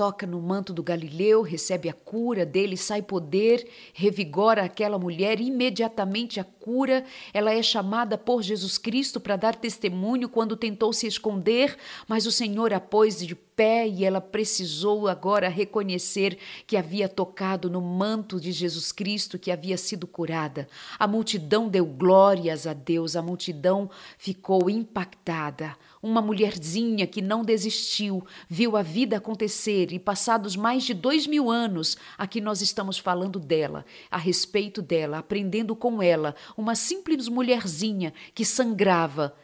toca 0.00 0.26
no 0.26 0.40
manto 0.40 0.72
do 0.72 0.82
Galileu, 0.82 1.42
recebe 1.42 1.86
a 1.86 1.92
cura 1.92 2.46
dele, 2.46 2.74
sai 2.74 3.02
poder, 3.02 3.68
revigora 3.92 4.62
aquela 4.62 4.98
mulher, 4.98 5.38
imediatamente 5.38 6.40
a 6.40 6.44
cura, 6.44 7.04
ela 7.34 7.52
é 7.52 7.62
chamada 7.62 8.16
por 8.16 8.42
Jesus 8.42 8.78
Cristo 8.78 9.20
para 9.20 9.36
dar 9.36 9.56
testemunho 9.56 10.26
quando 10.26 10.56
tentou 10.56 10.90
se 10.94 11.06
esconder, 11.06 11.76
mas 12.08 12.24
o 12.24 12.32
Senhor 12.32 12.72
a 12.72 12.80
pôs 12.80 13.18
de 13.18 13.34
pé 13.34 13.86
e 13.86 14.02
ela 14.02 14.22
precisou 14.22 15.06
agora 15.06 15.50
reconhecer 15.50 16.38
que 16.66 16.78
havia 16.78 17.06
tocado 17.06 17.68
no 17.68 17.82
manto 17.82 18.40
de 18.40 18.52
Jesus 18.52 18.92
Cristo, 18.92 19.38
que 19.38 19.50
havia 19.50 19.76
sido 19.76 20.06
curada. 20.06 20.66
A 20.98 21.06
multidão 21.06 21.68
deu 21.68 21.84
glórias 21.84 22.66
a 22.66 22.72
Deus, 22.72 23.16
a 23.16 23.20
multidão 23.20 23.90
ficou 24.16 24.70
impactada. 24.70 25.76
Uma 26.02 26.22
mulherzinha 26.22 27.06
que 27.06 27.20
não 27.20 27.44
desistiu, 27.44 28.26
viu 28.48 28.74
a 28.74 28.82
vida 28.82 29.18
acontecer 29.18 29.92
e, 29.92 29.98
passados 29.98 30.56
mais 30.56 30.84
de 30.84 30.94
dois 30.94 31.26
mil 31.26 31.50
anos, 31.50 31.96
aqui 32.16 32.40
nós 32.40 32.62
estamos 32.62 32.98
falando 32.98 33.38
dela, 33.38 33.84
a 34.10 34.16
respeito 34.16 34.80
dela, 34.80 35.18
aprendendo 35.18 35.76
com 35.76 36.02
ela, 36.02 36.34
uma 36.56 36.74
simples 36.74 37.28
mulherzinha 37.28 38.14
que 38.34 38.46
sangrava, 38.46 39.36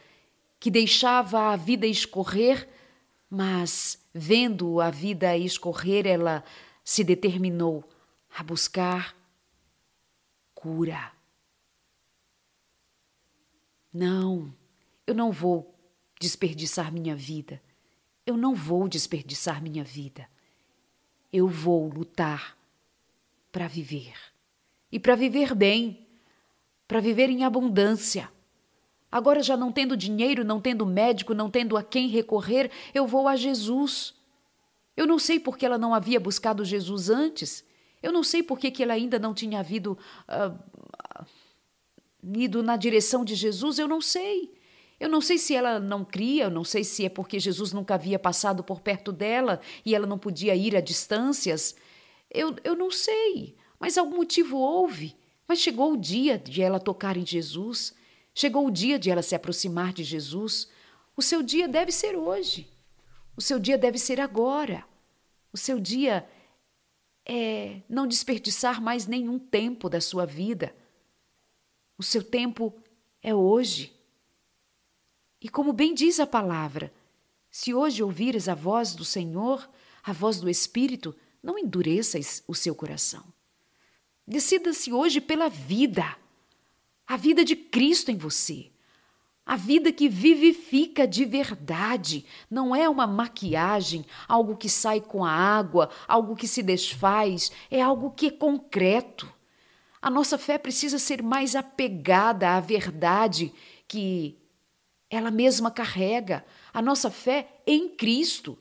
que 0.59 0.71
deixava 0.71 1.53
a 1.53 1.57
vida 1.57 1.87
escorrer, 1.87 2.67
mas, 3.29 3.99
vendo 4.15 4.81
a 4.81 4.89
vida 4.89 5.37
escorrer, 5.37 6.07
ela 6.07 6.43
se 6.83 7.05
determinou 7.05 7.85
a 8.35 8.43
buscar 8.43 9.15
cura. 10.55 11.13
Não, 13.93 14.55
eu 15.07 15.15
não 15.15 15.31
vou 15.31 15.76
desperdiçar 16.21 16.93
minha 16.93 17.15
vida. 17.15 17.63
Eu 18.27 18.37
não 18.37 18.55
vou 18.55 18.89
desperdiçar 18.89 19.63
minha 19.63 19.85
vida. 19.85 20.29
Eu 21.33 21.49
vou 21.49 21.89
lutar 21.89 22.57
para 23.53 23.69
viver. 23.69 24.15
E 24.91 24.99
para 24.99 25.15
viver 25.15 25.55
bem, 25.55 26.07
para 26.87 27.01
viver 27.01 27.29
em 27.31 27.45
abundância, 27.45 28.31
Agora, 29.11 29.43
já 29.43 29.57
não 29.57 29.73
tendo 29.73 29.97
dinheiro, 29.97 30.45
não 30.45 30.61
tendo 30.61 30.85
médico, 30.85 31.33
não 31.33 31.51
tendo 31.51 31.77
a 31.77 31.83
quem 31.83 32.09
recorrer, 32.09 32.71
eu 32.93 33.07
vou 33.07 33.29
a 33.29 33.37
Jesus. 33.37 34.15
Eu 34.97 35.07
não 35.07 35.19
sei 35.19 35.39
por 35.39 35.57
que 35.57 35.65
ela 35.65 35.79
não 35.79 35.95
havia 35.95 36.19
buscado 36.19 36.65
Jesus 36.65 37.09
antes. 37.09 37.65
Eu 38.03 38.13
não 38.13 38.23
sei 38.23 38.43
por 38.43 38.59
que, 38.59 38.71
que 38.71 38.83
ela 38.83 38.95
ainda 38.95 39.19
não 39.19 39.33
tinha 39.33 39.61
havido, 39.61 39.97
uh, 40.29 41.27
ido 42.37 42.63
na 42.63 42.77
direção 42.77 43.25
de 43.25 43.35
Jesus. 43.35 43.79
Eu 43.79 43.89
não 43.89 44.01
sei. 44.01 44.53
Eu 44.99 45.09
não 45.09 45.21
sei 45.21 45.37
se 45.37 45.55
ela 45.55 45.79
não 45.79 46.05
cria, 46.05 46.45
eu 46.45 46.51
não 46.51 46.65
sei 46.65 46.83
se 46.83 47.05
é 47.05 47.09
porque 47.09 47.39
Jesus 47.39 47.73
nunca 47.73 47.95
havia 47.95 48.19
passado 48.19 48.65
por 48.65 48.81
perto 48.81 49.13
dela 49.13 49.61
e 49.85 49.95
ela 49.95 50.07
não 50.07 50.19
podia 50.19 50.55
ir 50.55 50.75
a 50.75 50.81
distâncias. 50.81 51.77
Eu, 52.31 52.57
eu 52.65 52.75
não 52.75 52.91
sei, 52.91 53.57
mas 53.79 53.99
algum 53.99 54.17
motivo 54.17 54.57
houve. 54.57 55.17
Mas 55.47 55.61
chegou 55.61 55.93
o 55.93 55.97
dia 55.97 56.39
de 56.39 56.63
ela 56.63 56.81
tocar 56.81 57.17
em 57.17 57.25
Jesus, 57.25 57.95
chegou 58.35 58.67
o 58.67 58.71
dia 58.71 58.99
de 58.99 59.11
ela 59.11 59.23
se 59.23 59.35
aproximar 59.35 59.93
de 59.93 60.03
Jesus. 60.03 60.69
O 61.17 61.23
seu 61.23 61.43
dia 61.43 61.69
deve 61.69 61.93
ser 61.93 62.17
hoje, 62.17 62.69
o 63.37 63.41
seu 63.41 63.59
dia 63.59 63.79
deve 63.79 63.99
ser 63.99 64.21
agora. 64.21 64.85
O 65.53 65.59
seu 65.59 65.79
dia 65.79 66.29
é 67.25 67.81
não 67.89 68.07
desperdiçar 68.07 68.81
mais 68.81 69.07
nenhum 69.07 69.39
tempo 69.39 69.89
da 69.89 70.01
sua 70.01 70.27
vida. 70.27 70.75
O 71.97 72.03
seu 72.03 72.23
tempo 72.23 72.75
é 73.23 73.35
hoje. 73.35 73.96
E 75.47 75.49
como 75.49 75.73
bem 75.73 75.95
diz 75.95 76.19
a 76.19 76.27
palavra, 76.27 76.93
se 77.49 77.73
hoje 77.73 78.03
ouvires 78.03 78.49
a 78.49 78.55
voz 78.57 78.97
do 78.97 79.05
Senhor, 79.05 79.71
a 80.03 80.13
voz 80.13 80.41
do 80.41 80.51
Espírito, 80.51 81.15
não 81.41 81.57
endureças 81.57 82.43
o 82.49 82.55
seu 82.55 82.75
coração. 82.75 83.23
Decida-se 84.27 84.93
hoje 84.93 85.21
pela 85.21 85.49
vida, 85.49 86.17
a 87.07 87.17
vida 87.17 87.45
de 87.45 87.55
Cristo 87.55 88.11
em 88.11 88.17
você. 88.17 88.73
A 89.47 89.55
vida 89.55 89.93
que 89.93 90.09
vivifica 90.09 91.07
de 91.07 91.25
verdade 91.25 92.27
não 92.51 92.75
é 92.75 92.89
uma 92.89 93.07
maquiagem, 93.07 94.05
algo 94.27 94.57
que 94.57 94.69
sai 94.69 95.01
com 95.01 95.25
a 95.25 95.31
água, 95.31 95.91
algo 96.09 96.35
que 96.35 96.49
se 96.49 96.61
desfaz, 96.61 97.53
é 97.71 97.81
algo 97.81 98.11
que 98.11 98.27
é 98.27 98.31
concreto. 98.33 99.33
A 100.03 100.11
nossa 100.11 100.37
fé 100.39 100.59
precisa 100.59 100.99
ser 100.99 101.23
mais 101.23 101.55
apegada 101.55 102.57
à 102.57 102.59
verdade 102.59 103.55
que 103.87 104.37
ela 105.11 105.31
mesma 105.31 105.71
carrega, 105.71 106.45
a 106.73 106.83
nossa 106.83 107.11
fé 107.11 107.61
em 107.67 107.89
Cristo 107.89 108.59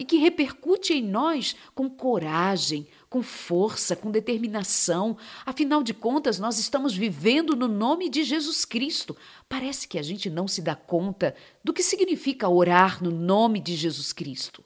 e 0.00 0.04
que 0.04 0.16
repercute 0.16 0.94
em 0.94 1.02
nós 1.02 1.54
com 1.74 1.88
coragem, 1.90 2.86
com 3.10 3.22
força, 3.22 3.94
com 3.94 4.10
determinação. 4.10 5.16
Afinal 5.44 5.82
de 5.82 5.92
contas, 5.92 6.38
nós 6.38 6.58
estamos 6.58 6.94
vivendo 6.94 7.54
no 7.54 7.68
nome 7.68 8.08
de 8.08 8.24
Jesus 8.24 8.64
Cristo. 8.64 9.14
Parece 9.46 9.86
que 9.86 9.98
a 9.98 10.02
gente 10.02 10.30
não 10.30 10.48
se 10.48 10.62
dá 10.62 10.74
conta 10.74 11.34
do 11.62 11.72
que 11.72 11.82
significa 11.82 12.48
orar 12.48 13.04
no 13.04 13.10
nome 13.10 13.60
de 13.60 13.76
Jesus 13.76 14.10
Cristo. 14.10 14.64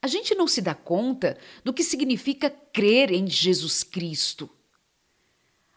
A 0.00 0.06
gente 0.06 0.34
não 0.34 0.46
se 0.46 0.62
dá 0.62 0.74
conta 0.74 1.36
do 1.64 1.72
que 1.72 1.82
significa 1.82 2.48
crer 2.48 3.10
em 3.10 3.26
Jesus 3.26 3.82
Cristo. 3.82 4.48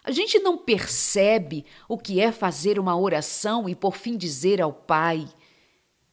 A 0.04 0.12
gente 0.12 0.38
não 0.40 0.58
percebe 0.58 1.66
o 1.88 1.98
que 1.98 2.20
é 2.20 2.32
fazer 2.32 2.78
uma 2.78 2.98
oração 2.98 3.70
e 3.70 3.76
por 3.76 3.96
fim 3.96 4.18
dizer 4.18 4.62
ao 4.62 4.74
Pai: 4.74 5.28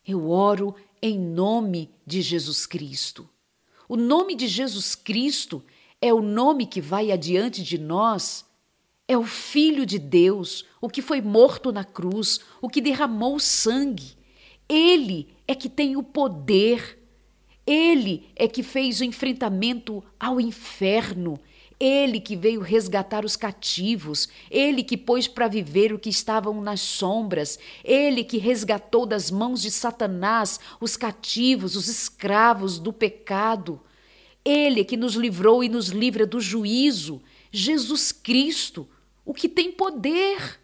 Eu 0.07 0.31
oro 0.31 0.75
em 1.03 1.19
nome 1.19 1.91
de 2.07 2.23
Jesus 2.23 2.67
Cristo. 2.67 3.29
O 3.89 3.97
nome 3.97 4.37
de 4.37 4.47
Jesus 4.47 4.95
Cristo 4.95 5.65
é 6.01 6.15
o 6.15 6.23
nome 6.23 6.67
que 6.67 6.81
vai 6.81 7.11
adiante 7.11 7.63
de 7.63 7.77
nós. 7.77 8.45
É 9.09 9.19
o 9.19 9.25
Filho 9.25 9.85
de 9.85 9.99
Deus, 9.99 10.65
o 10.81 10.89
que 10.89 11.03
foi 11.03 11.21
morto 11.21 11.73
na 11.73 11.83
cruz, 11.83 12.39
o 12.63 12.69
que 12.69 12.81
derramou 12.81 13.41
sangue. 13.41 14.17
Ele 14.69 15.35
é 15.49 15.55
que 15.57 15.69
tem 15.69 15.97
o 15.97 16.03
poder. 16.05 16.97
Ele 17.67 18.31
é 18.37 18.47
que 18.47 18.63
fez 18.63 19.01
o 19.01 19.05
enfrentamento 19.05 20.03
ao 20.19 20.41
inferno. 20.41 21.41
Ele 21.81 22.21
que 22.21 22.37
veio 22.37 22.61
resgatar 22.61 23.25
os 23.25 23.37
cativos, 23.37 24.29
ele 24.51 24.83
que 24.83 24.99
pôs 24.99 25.27
para 25.27 25.49
viver 25.49 25.95
o 25.95 25.99
que 25.99 26.11
estavam 26.11 26.61
nas 26.61 26.83
sombras, 26.83 27.59
ele 27.83 28.23
que 28.23 28.37
resgatou 28.37 29.07
das 29.07 29.31
mãos 29.31 29.63
de 29.63 29.71
Satanás 29.71 30.61
os 30.79 30.95
cativos, 30.95 31.77
os 31.77 31.89
escravos 31.89 32.79
do 32.79 32.93
pecado. 32.93 33.81
Ele 34.45 34.85
que 34.85 34.97
nos 34.97 35.15
livrou 35.15 35.65
e 35.65 35.71
nos 35.71 35.89
livra 35.89 36.27
do 36.27 36.39
juízo, 36.39 37.23
Jesus 37.51 38.13
Cristo, 38.13 38.87
o 39.25 39.33
que 39.33 39.49
tem 39.49 39.73
poder. 39.73 40.61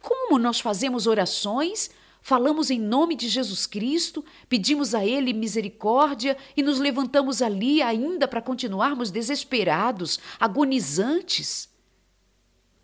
Como 0.00 0.38
nós 0.38 0.60
fazemos 0.60 1.08
orações 1.08 1.90
falamos 2.26 2.72
em 2.72 2.80
nome 2.80 3.14
de 3.14 3.28
Jesus 3.28 3.66
Cristo, 3.68 4.24
pedimos 4.48 4.96
a 4.96 5.06
Ele 5.06 5.32
misericórdia 5.32 6.36
e 6.56 6.62
nos 6.62 6.80
levantamos 6.80 7.40
ali 7.40 7.80
ainda 7.80 8.26
para 8.26 8.42
continuarmos 8.42 9.12
desesperados, 9.12 10.18
agonizantes. 10.40 11.68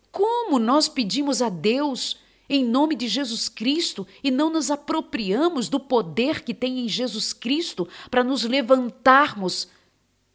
Como 0.09 0.57
nós 0.57 0.87
pedimos 0.87 1.41
a 1.41 1.49
Deus 1.49 2.17
em 2.47 2.63
nome 2.63 2.95
de 2.95 3.09
Jesus 3.09 3.49
Cristo 3.49 4.07
e 4.23 4.31
não 4.31 4.49
nos 4.49 4.71
apropriamos 4.71 5.67
do 5.67 5.77
poder 5.77 6.45
que 6.45 6.53
tem 6.53 6.79
em 6.79 6.87
Jesus 6.87 7.33
Cristo 7.33 7.85
para 8.09 8.23
nos 8.23 8.45
levantarmos 8.45 9.67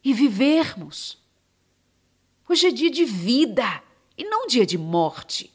e 0.05 0.13
vivermos? 0.13 1.17
Hoje 2.47 2.67
é 2.67 2.71
dia 2.71 2.91
de 2.91 3.07
vida 3.07 3.83
e 4.19 4.25
não 4.25 4.47
dia 4.47 4.67
de 4.67 4.77
morte. 4.77 5.51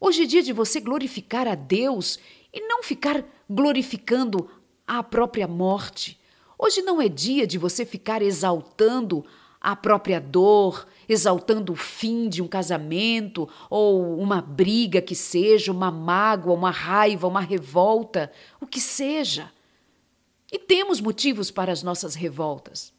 Hoje 0.00 0.24
é 0.24 0.26
dia 0.26 0.42
de 0.42 0.52
você 0.52 0.80
glorificar 0.80 1.46
a 1.46 1.54
Deus 1.54 2.18
e 2.52 2.60
não 2.60 2.82
ficar 2.82 3.24
glorificando 3.48 4.50
a 4.86 5.02
própria 5.02 5.46
morte. 5.46 6.20
Hoje 6.58 6.82
não 6.82 7.00
é 7.00 7.08
dia 7.08 7.46
de 7.46 7.58
você 7.58 7.86
ficar 7.86 8.22
exaltando 8.22 9.24
a 9.60 9.76
própria 9.76 10.20
dor, 10.20 10.86
exaltando 11.08 11.72
o 11.72 11.76
fim 11.76 12.28
de 12.28 12.40
um 12.40 12.48
casamento 12.48 13.48
ou 13.68 14.18
uma 14.18 14.40
briga 14.40 15.02
que 15.02 15.14
seja, 15.14 15.70
uma 15.70 15.90
mágoa, 15.90 16.54
uma 16.54 16.70
raiva, 16.70 17.28
uma 17.28 17.40
revolta, 17.40 18.32
o 18.60 18.66
que 18.66 18.80
seja. 18.80 19.52
E 20.50 20.58
temos 20.58 21.00
motivos 21.00 21.50
para 21.50 21.70
as 21.70 21.82
nossas 21.82 22.14
revoltas. 22.14 22.92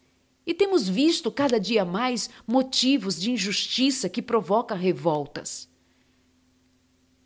E 0.45 0.53
temos 0.53 0.87
visto 0.87 1.31
cada 1.31 1.59
dia 1.59 1.83
mais 1.83 2.29
motivos 2.47 3.19
de 3.19 3.31
injustiça 3.31 4.09
que 4.09 4.21
provocam 4.21 4.77
revoltas. 4.77 5.69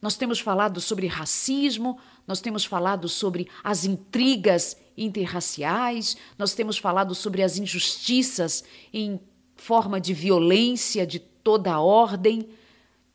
Nós 0.02 0.16
temos 0.16 0.40
falado 0.40 0.80
sobre 0.80 1.08
racismo, 1.08 1.98
nós 2.28 2.42
temos 2.42 2.66
falado 2.66 3.08
sobre 3.08 3.48
as 3.64 3.86
intrigas 3.86 4.78
interraciais, 4.98 6.18
nós 6.38 6.54
temos 6.54 6.78
falado 6.78 7.14
sobre 7.14 7.44
as 7.44 7.58
injustiças 7.58 8.64
em 8.94 9.20
forma 9.56 10.00
de 10.00 10.14
violência 10.14 11.06
de 11.06 11.20
toda 11.20 11.80
ordem, 11.80 12.48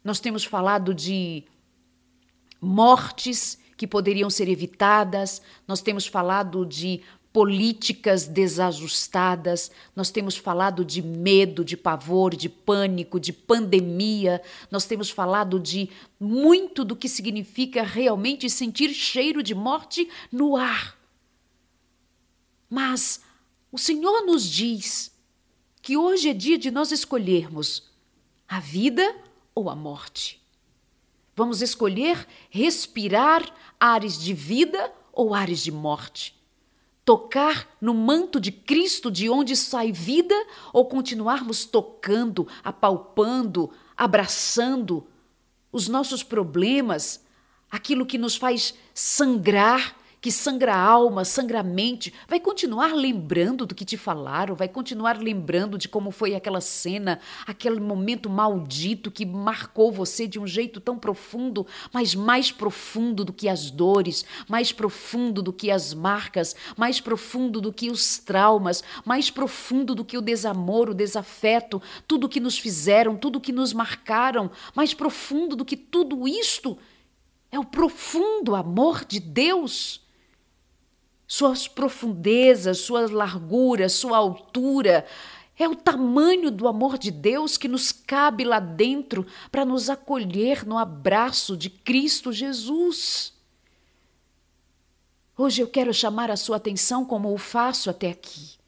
nós 0.04 0.20
temos 0.20 0.44
falado 0.44 0.94
de 0.94 1.44
mortes 2.60 3.58
que 3.76 3.86
poderiam 3.86 4.28
ser 4.28 4.48
evitadas, 4.48 5.40
nós 5.66 5.80
temos 5.80 6.06
falado 6.06 6.66
de 6.66 7.00
políticas 7.32 8.26
desajustadas, 8.26 9.70
nós 9.94 10.10
temos 10.10 10.36
falado 10.36 10.84
de 10.84 11.00
medo, 11.00 11.64
de 11.64 11.76
pavor, 11.76 12.34
de 12.34 12.48
pânico, 12.48 13.20
de 13.20 13.32
pandemia, 13.32 14.42
nós 14.70 14.84
temos 14.84 15.10
falado 15.10 15.60
de 15.60 15.88
muito 16.18 16.84
do 16.84 16.96
que 16.96 17.08
significa 17.08 17.82
realmente 17.82 18.50
sentir 18.50 18.92
cheiro 18.92 19.42
de 19.42 19.54
morte 19.54 20.08
no 20.30 20.56
ar. 20.56 20.98
Mas 22.68 23.20
o 23.70 23.78
Senhor 23.78 24.26
nos 24.26 24.44
diz 24.44 25.12
que 25.80 25.96
hoje 25.96 26.28
é 26.28 26.34
dia 26.34 26.58
de 26.58 26.70
nós 26.70 26.90
escolhermos 26.90 27.90
a 28.48 28.58
vida 28.58 29.14
ou 29.54 29.70
a 29.70 29.76
morte. 29.76 30.40
Vamos 31.36 31.62
escolher 31.62 32.26
respirar 32.50 33.54
ares 33.78 34.18
de 34.18 34.34
vida 34.34 34.92
ou 35.12 35.32
ares 35.32 35.62
de 35.62 35.70
morte 35.70 36.39
tocar 37.04 37.68
no 37.80 37.94
manto 37.94 38.38
de 38.38 38.52
Cristo 38.52 39.10
de 39.10 39.28
onde 39.28 39.56
sai 39.56 39.92
vida 39.92 40.34
ou 40.72 40.86
continuarmos 40.86 41.64
tocando, 41.64 42.46
apalpando, 42.62 43.70
abraçando 43.96 45.06
os 45.72 45.88
nossos 45.88 46.22
problemas, 46.22 47.24
aquilo 47.70 48.06
que 48.06 48.18
nos 48.18 48.36
faz 48.36 48.74
sangrar, 48.94 49.96
que 50.20 50.30
sangra 50.30 50.74
a 50.74 50.78
alma, 50.78 51.24
sangra 51.24 51.61
a 51.61 51.62
mente, 51.62 52.12
vai 52.28 52.38
continuar 52.38 52.94
lembrando 52.94 53.64
do 53.64 53.74
que 53.74 53.85
te 53.85 53.96
falaram, 53.96 54.54
vai 54.54 54.68
continuar 54.68 55.18
lembrando 55.18 55.78
de 55.78 55.88
como 55.88 56.11
foi 56.11 56.35
aquela 56.35 56.61
cena, 56.61 57.18
aquele 57.46 57.80
momento 57.80 58.28
maldito 58.28 59.11
que 59.11 59.24
marcou 59.24 59.90
você 59.90 60.26
de 60.26 60.38
um 60.38 60.46
jeito 60.46 60.80
tão 60.80 60.98
profundo, 60.98 61.66
mas 61.92 62.14
mais 62.14 62.52
profundo 62.52 63.24
do 63.24 63.33
que 63.33 63.48
as 63.48 63.70
dores, 63.70 64.24
mais 64.46 64.72
profundo 64.72 65.42
do 65.42 65.52
que 65.52 65.70
as 65.70 65.94
marcas, 65.94 66.54
mais 66.76 67.00
profundo 67.00 67.61
do 67.61 67.72
que 67.72 67.90
os 67.90 68.18
traumas, 68.18 68.85
mais 69.04 69.30
profundo 69.30 69.94
do 69.94 70.04
que 70.04 70.18
o 70.18 70.22
desamor, 70.22 70.90
o 70.90 70.94
desafeto, 70.94 71.80
tudo 72.06 72.28
que 72.28 72.40
nos 72.40 72.59
fizeram, 72.59 73.16
tudo 73.16 73.40
que 73.40 73.52
nos 73.52 73.72
marcaram, 73.72 74.50
mais 74.74 74.92
profundo 74.92 75.56
do 75.56 75.64
que 75.64 75.76
tudo 75.76 76.28
isto 76.28 76.76
é 77.50 77.59
o 77.59 77.64
profundo 77.64 78.54
amor 78.54 79.04
de 79.04 79.18
Deus. 79.18 79.99
Suas 81.32 81.68
profundezas, 81.68 82.78
sua 82.78 83.08
largura, 83.08 83.88
sua 83.88 84.16
altura, 84.16 85.06
é 85.56 85.68
o 85.68 85.76
tamanho 85.76 86.50
do 86.50 86.66
amor 86.66 86.98
de 86.98 87.12
Deus 87.12 87.56
que 87.56 87.68
nos 87.68 87.92
cabe 87.92 88.42
lá 88.42 88.58
dentro 88.58 89.24
para 89.48 89.64
nos 89.64 89.88
acolher 89.88 90.66
no 90.66 90.76
abraço 90.76 91.56
de 91.56 91.70
Cristo 91.70 92.32
Jesus. 92.32 93.32
Hoje 95.38 95.62
eu 95.62 95.68
quero 95.68 95.94
chamar 95.94 96.32
a 96.32 96.36
sua 96.36 96.56
atenção 96.56 97.04
como 97.04 97.32
o 97.32 97.38
faço 97.38 97.88
até 97.88 98.10
aqui. 98.10 98.58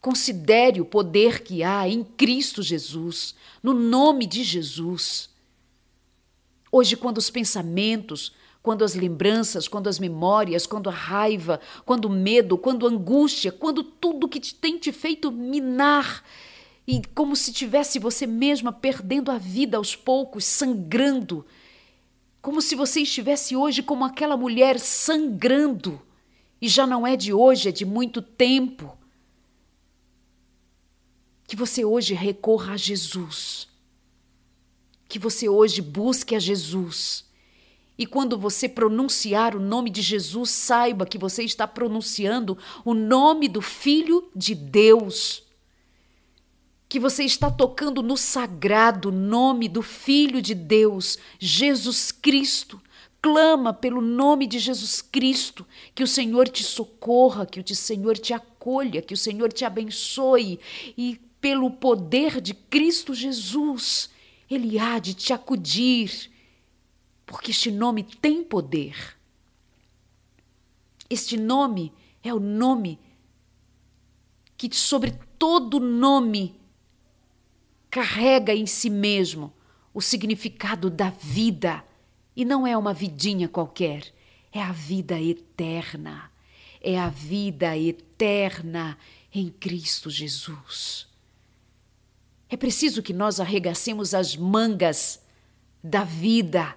Considere 0.00 0.80
o 0.80 0.86
poder 0.86 1.42
que 1.42 1.64
há 1.64 1.88
em 1.88 2.04
Cristo 2.04 2.62
Jesus, 2.62 3.34
no 3.60 3.74
nome 3.74 4.24
de 4.24 4.44
Jesus. 4.44 5.28
Hoje, 6.70 6.96
quando 6.96 7.18
os 7.18 7.28
pensamentos, 7.28 8.32
quando 8.62 8.84
as 8.84 8.94
lembranças, 8.94 9.66
quando 9.66 9.88
as 9.88 9.98
memórias, 9.98 10.66
quando 10.66 10.88
a 10.88 10.92
raiva, 10.92 11.60
quando 11.84 12.06
o 12.06 12.10
medo, 12.10 12.56
quando 12.56 12.86
a 12.86 12.90
angústia, 12.90 13.50
quando 13.50 13.82
tudo 13.82 14.28
que 14.28 14.38
te 14.38 14.54
tem 14.54 14.78
te 14.78 14.92
feito 14.92 15.32
minar 15.32 16.24
e 16.86 17.02
como 17.14 17.34
se 17.34 17.52
tivesse 17.52 17.98
você 17.98 18.26
mesma 18.26 18.72
perdendo 18.72 19.30
a 19.30 19.38
vida 19.38 19.76
aos 19.76 19.96
poucos, 19.96 20.44
sangrando, 20.44 21.44
como 22.40 22.60
se 22.60 22.74
você 22.74 23.00
estivesse 23.00 23.56
hoje 23.56 23.82
como 23.82 24.04
aquela 24.04 24.36
mulher 24.36 24.78
sangrando, 24.78 26.00
e 26.60 26.68
já 26.68 26.86
não 26.86 27.06
é 27.06 27.16
de 27.16 27.32
hoje, 27.32 27.68
é 27.68 27.72
de 27.72 27.84
muito 27.84 28.22
tempo. 28.22 28.96
Que 31.46 31.56
você 31.56 31.84
hoje 31.84 32.14
recorra 32.14 32.74
a 32.74 32.76
Jesus 32.76 33.68
que 35.12 35.18
você 35.18 35.46
hoje 35.46 35.82
busque 35.82 36.34
a 36.34 36.38
Jesus. 36.38 37.26
E 38.02 38.06
quando 38.06 38.36
você 38.36 38.68
pronunciar 38.68 39.54
o 39.54 39.60
nome 39.60 39.88
de 39.88 40.02
Jesus, 40.02 40.50
saiba 40.50 41.06
que 41.06 41.16
você 41.16 41.44
está 41.44 41.68
pronunciando 41.68 42.58
o 42.84 42.94
nome 42.94 43.46
do 43.48 43.62
Filho 43.62 44.28
de 44.34 44.56
Deus. 44.56 45.44
Que 46.88 46.98
você 46.98 47.22
está 47.22 47.48
tocando 47.48 48.02
no 48.02 48.16
sagrado 48.16 49.12
nome 49.12 49.68
do 49.68 49.82
Filho 49.82 50.42
de 50.42 50.52
Deus, 50.52 51.16
Jesus 51.38 52.10
Cristo. 52.10 52.82
Clama 53.22 53.72
pelo 53.72 54.00
nome 54.00 54.48
de 54.48 54.58
Jesus 54.58 55.00
Cristo, 55.00 55.64
que 55.94 56.02
o 56.02 56.08
Senhor 56.08 56.48
te 56.48 56.64
socorra, 56.64 57.46
que 57.46 57.60
o 57.60 57.76
Senhor 57.76 58.18
te 58.18 58.34
acolha, 58.34 59.00
que 59.00 59.14
o 59.14 59.16
Senhor 59.16 59.52
te 59.52 59.64
abençoe 59.64 60.58
e 60.98 61.20
pelo 61.40 61.70
poder 61.70 62.40
de 62.40 62.52
Cristo 62.52 63.14
Jesus 63.14 64.10
ele 64.50 64.76
há 64.76 64.98
de 64.98 65.14
te 65.14 65.32
acudir, 65.32 66.31
porque 67.26 67.50
este 67.50 67.70
nome 67.70 68.02
tem 68.02 68.42
poder. 68.42 69.16
Este 71.08 71.36
nome 71.36 71.92
é 72.22 72.32
o 72.32 72.40
nome 72.40 72.98
que, 74.56 74.74
sobre 74.74 75.12
todo 75.38 75.80
nome, 75.80 76.54
carrega 77.90 78.54
em 78.54 78.66
si 78.66 78.88
mesmo 78.88 79.52
o 79.92 80.00
significado 80.00 80.88
da 80.88 81.10
vida. 81.10 81.84
E 82.34 82.44
não 82.44 82.66
é 82.66 82.76
uma 82.76 82.94
vidinha 82.94 83.48
qualquer, 83.48 84.12
é 84.50 84.62
a 84.62 84.72
vida 84.72 85.20
eterna. 85.20 86.30
É 86.80 86.98
a 86.98 87.08
vida 87.08 87.76
eterna 87.76 88.98
em 89.32 89.48
Cristo 89.48 90.10
Jesus. 90.10 91.06
É 92.48 92.56
preciso 92.56 93.02
que 93.02 93.12
nós 93.12 93.40
arregacemos 93.40 94.14
as 94.14 94.36
mangas 94.36 95.22
da 95.82 96.04
vida. 96.04 96.76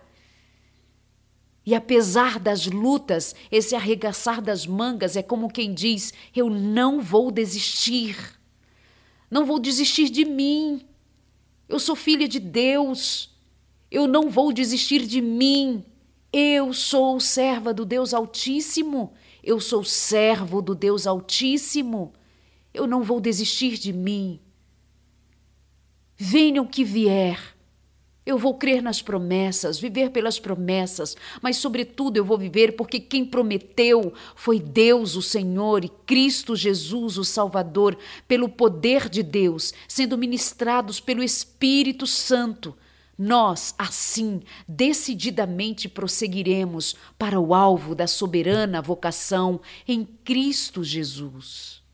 E 1.65 1.73
apesar 1.73 2.39
das 2.39 2.67
lutas, 2.67 3.34
esse 3.51 3.75
arregaçar 3.75 4.41
das 4.41 4.67
mangas 4.67 5.15
é 5.17 5.23
como 5.23 5.51
quem 5.51 5.73
diz: 5.73 6.13
Eu 6.36 6.49
não 6.49 7.01
vou 7.01 7.32
desistir. 7.32 8.15
Não 9.32 9.45
vou 9.45 9.60
desistir 9.60 10.10
de 10.10 10.23
mim. 10.23 10.86
Eu 11.67 11.80
sou 11.80 11.95
filha 11.95 12.28
de 12.28 12.39
Deus. 12.39 13.34
Eu 13.89 14.08
não 14.08 14.30
vou 14.30 14.54
desistir 14.54 15.08
de 15.08 15.21
mim. 15.21 15.84
Eu 16.32 16.71
sou 16.73 17.19
serva 17.19 17.73
do 17.73 17.84
Deus 17.84 18.13
Altíssimo. 18.13 19.13
Eu 19.43 19.60
sou 19.60 19.84
servo 19.84 20.62
do 20.62 20.75
Deus 20.75 21.08
Altíssimo. 21.08 22.13
Eu 22.73 22.86
não 22.86 23.01
vou 23.01 23.19
desistir 23.19 23.78
de 23.80 23.91
mim. 23.91 24.39
Venha 26.15 26.62
o 26.62 26.67
que 26.67 26.84
vier. 26.84 27.54
Eu 28.25 28.39
vou 28.39 28.55
crer 28.55 28.81
nas 28.81 29.03
promessas, 29.03 29.79
viver 29.79 30.09
pelas 30.09 30.39
promessas, 30.39 31.15
mas, 31.43 31.57
sobretudo, 31.57 32.17
eu 32.17 32.25
vou 32.25 32.39
viver 32.39 32.75
porque 32.75 32.99
quem 32.99 33.23
prometeu 33.23 34.11
foi 34.35 34.59
Deus, 34.59 35.15
o 35.15 35.21
Senhor, 35.21 35.85
e 35.85 35.89
Cristo 36.07 36.55
Jesus, 36.55 37.19
o 37.19 37.23
Salvador, 37.23 37.95
pelo 38.27 38.49
poder 38.49 39.09
de 39.09 39.21
Deus, 39.21 39.73
sendo 39.88 40.17
ministrados 40.17 40.99
pelo 40.99 41.21
Espírito 41.21 42.07
Santo. 42.07 42.75
Nós, 43.15 43.75
assim, 43.77 44.41
decididamente 44.67 45.88
prosseguiremos 45.88 46.95
para 47.19 47.39
o 47.39 47.53
alvo 47.53 47.93
da 47.93 48.07
soberana 48.07 48.81
vocação 48.81 49.61
em 49.88 50.03
Cristo 50.03 50.83
Jesus 50.83 51.85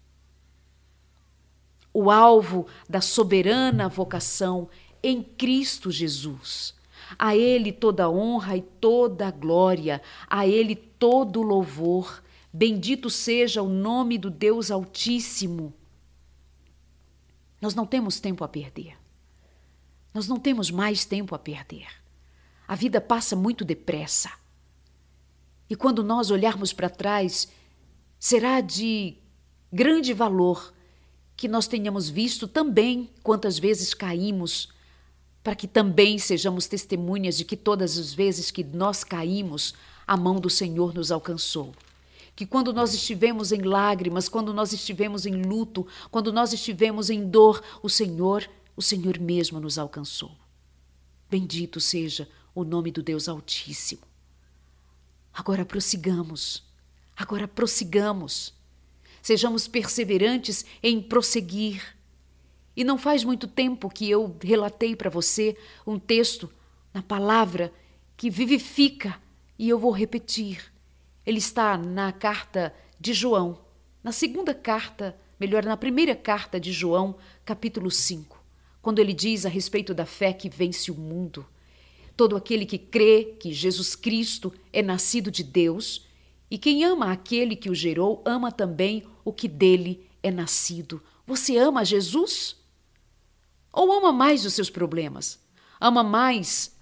o 1.94 2.10
alvo 2.10 2.68
da 2.90 3.02
soberana 3.02 3.90
vocação 3.90 4.70
em 5.04 5.22
Cristo 5.24 5.92
Jesus. 5.92 6.74
A 7.18 7.36
Ele 7.36 7.72
toda 7.72 8.10
honra 8.10 8.58
e 8.58 8.62
toda 8.62 9.32
glória, 9.32 10.02
a 10.28 10.48
Ele 10.48 10.76
todo 10.76 11.42
louvor. 11.42 12.24
Bendito 12.54 13.10
seja 13.10 13.62
o 13.62 13.70
nome 13.70 14.18
do 14.18 14.30
Deus 14.30 14.72
Altíssimo. 14.72 15.74
Nós 17.62 17.76
não 17.76 17.86
temos 17.86 18.20
tempo 18.20 18.44
a 18.44 18.48
perder. 18.48 18.98
Nós 20.14 20.28
não 20.28 20.38
temos 20.38 20.72
mais 20.72 21.06
tempo 21.06 21.36
a 21.36 21.40
perder. 21.40 21.88
A 22.68 22.76
vida 22.76 23.00
passa 23.00 23.36
muito 23.36 23.64
depressa. 23.64 24.32
E 25.70 25.76
quando 25.76 26.04
nós 26.04 26.32
olharmos 26.32 26.74
para 26.74 26.90
trás, 26.90 27.48
será 28.20 28.60
de 28.60 29.16
grande 29.72 30.14
valor 30.14 30.74
que 31.36 31.48
nós 31.48 31.68
tenhamos 31.68 32.10
visto 32.10 32.48
também 32.48 33.10
quantas 33.24 33.58
vezes 33.58 33.94
caímos, 33.94 34.70
para 35.44 35.56
que 35.56 35.68
também 35.68 36.18
sejamos 36.18 36.68
testemunhas 36.68 37.38
de 37.38 37.46
que 37.46 37.58
todas 37.58 37.98
as 37.98 38.14
vezes 38.14 38.52
que 38.52 38.64
nós 38.64 39.04
caímos, 39.04 39.74
a 40.06 40.16
mão 40.16 40.40
do 40.40 40.50
Senhor 40.50 40.94
nos 40.94 41.12
alcançou. 41.12 41.74
Que 42.36 42.46
quando 42.46 42.74
nós 42.74 42.94
estivemos 42.94 43.52
em 43.52 43.62
lágrimas, 43.62 44.30
quando 44.30 44.54
nós 44.54 44.74
estivemos 44.74 45.26
em 45.26 45.42
luto, 45.42 45.86
quando 46.10 46.32
nós 46.32 46.54
estivemos 46.54 47.10
em 47.10 47.28
dor, 47.28 47.62
o 47.82 47.90
Senhor, 47.90 48.50
o 48.76 48.82
Senhor 48.82 49.20
mesmo 49.20 49.60
nos 49.60 49.78
alcançou. 49.78 50.32
Bendito 51.30 51.80
seja 51.80 52.28
o 52.54 52.64
nome 52.64 52.92
do 52.92 53.02
Deus 53.02 53.28
Altíssimo. 53.28 54.02
Agora 55.34 55.66
prossigamos, 55.66 56.64
agora 57.16 57.48
prossigamos 57.48 58.54
sejamos 59.22 59.68
perseverantes 59.68 60.66
em 60.82 61.02
prosseguir. 61.02 61.96
E 62.76 62.84
não 62.84 62.98
faz 62.98 63.24
muito 63.24 63.48
tempo 63.48 63.90
que 63.90 64.10
eu 64.10 64.36
relatei 64.42 64.96
para 64.96 65.10
você 65.10 65.58
um 65.86 66.00
texto 66.00 66.50
na 66.94 67.02
palavra 67.02 67.74
que 68.16 68.30
vivifica, 68.30 69.20
e 69.58 69.70
eu 69.70 69.78
vou 69.78 69.92
repetir. 69.92 70.72
Ele 71.26 71.38
está 71.38 71.78
na 71.78 72.12
carta 72.12 72.74
de 73.00 73.14
João, 73.14 73.60
na 74.04 74.12
segunda 74.12 74.54
carta, 74.54 75.18
melhor, 75.40 75.64
na 75.64 75.78
primeira 75.78 76.16
carta 76.16 76.60
de 76.60 76.72
João, 76.72 77.16
capítulo 77.44 77.92
5, 77.92 78.44
quando 78.82 79.00
ele 79.00 79.14
diz 79.14 79.46
a 79.46 79.50
respeito 79.50 79.94
da 79.94 80.06
fé 80.06 80.34
que 80.34 80.50
vence 80.50 80.92
o 80.92 80.96
mundo. 80.96 81.46
Todo 82.16 82.36
aquele 82.36 82.66
que 82.66 82.78
crê 82.78 83.36
que 83.40 83.54
Jesus 83.54 83.96
Cristo 83.96 84.54
é 84.72 84.82
nascido 84.82 85.32
de 85.32 85.44
Deus 85.44 86.08
e 86.52 86.58
quem 86.58 86.84
ama 86.84 87.12
aquele 87.12 87.56
que 87.56 87.70
o 87.70 87.76
gerou, 87.76 88.22
ama 88.26 88.52
também 88.52 89.04
o 89.24 89.32
que 89.32 89.48
dele 89.48 90.06
é 90.22 90.30
nascido. 90.30 91.02
Você 91.26 91.58
ama 91.58 91.86
Jesus? 91.86 92.58
Ou 93.72 93.92
ama 93.92 94.12
mais 94.12 94.46
os 94.46 94.54
seus 94.54 94.70
problemas? 94.70 95.40
Ama 95.80 96.04
mais 96.04 96.76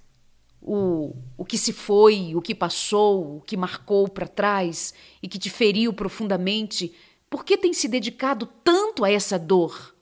o, 0.61 1.15
o 1.37 1.45
que 1.45 1.57
se 1.57 1.71
foi, 1.71 2.33
o 2.35 2.41
que 2.41 2.53
passou, 2.53 3.37
o 3.37 3.41
que 3.41 3.55
marcou 3.55 4.07
para 4.07 4.27
trás 4.27 4.93
e 5.21 5.27
que 5.27 5.39
te 5.39 5.49
feriu 5.49 5.93
profundamente, 5.93 6.93
por 7.29 7.45
que 7.45 7.57
tem 7.57 7.73
se 7.73 7.87
dedicado 7.87 8.47
tanto 8.63 9.05
a 9.05 9.11
essa 9.11 9.37
dor? 9.37 9.95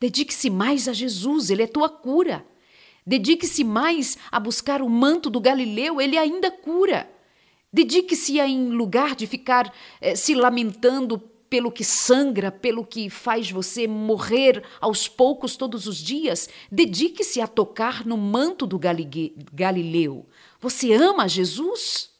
Dedique-se 0.00 0.48
mais 0.48 0.88
a 0.88 0.92
Jesus, 0.92 1.50
ele 1.50 1.62
é 1.62 1.66
tua 1.66 1.88
cura. 1.88 2.44
Dedique-se 3.06 3.64
mais 3.64 4.16
a 4.30 4.38
buscar 4.38 4.82
o 4.82 4.88
manto 4.88 5.28
do 5.28 5.40
Galileu, 5.40 6.00
ele 6.00 6.16
ainda 6.16 6.50
cura. 6.50 7.10
Dedique-se 7.72 8.40
a, 8.40 8.46
em 8.46 8.70
lugar 8.70 9.14
de 9.14 9.26
ficar 9.26 9.72
eh, 10.00 10.14
se 10.14 10.34
lamentando 10.34 11.18
pelo 11.48 11.72
que 11.72 11.84
sangra, 11.84 12.50
pelo 12.52 12.84
que 12.84 13.08
faz 13.08 13.50
você 13.50 13.86
morrer 13.86 14.64
aos 14.80 15.08
poucos 15.08 15.56
todos 15.56 15.86
os 15.86 15.96
dias, 15.96 16.48
dedique-se 16.70 17.40
a 17.40 17.46
tocar 17.46 18.04
no 18.04 18.16
manto 18.16 18.66
do 18.66 18.78
Galileu. 18.78 20.28
Você 20.60 20.92
ama 20.92 21.28
Jesus? 21.28 22.10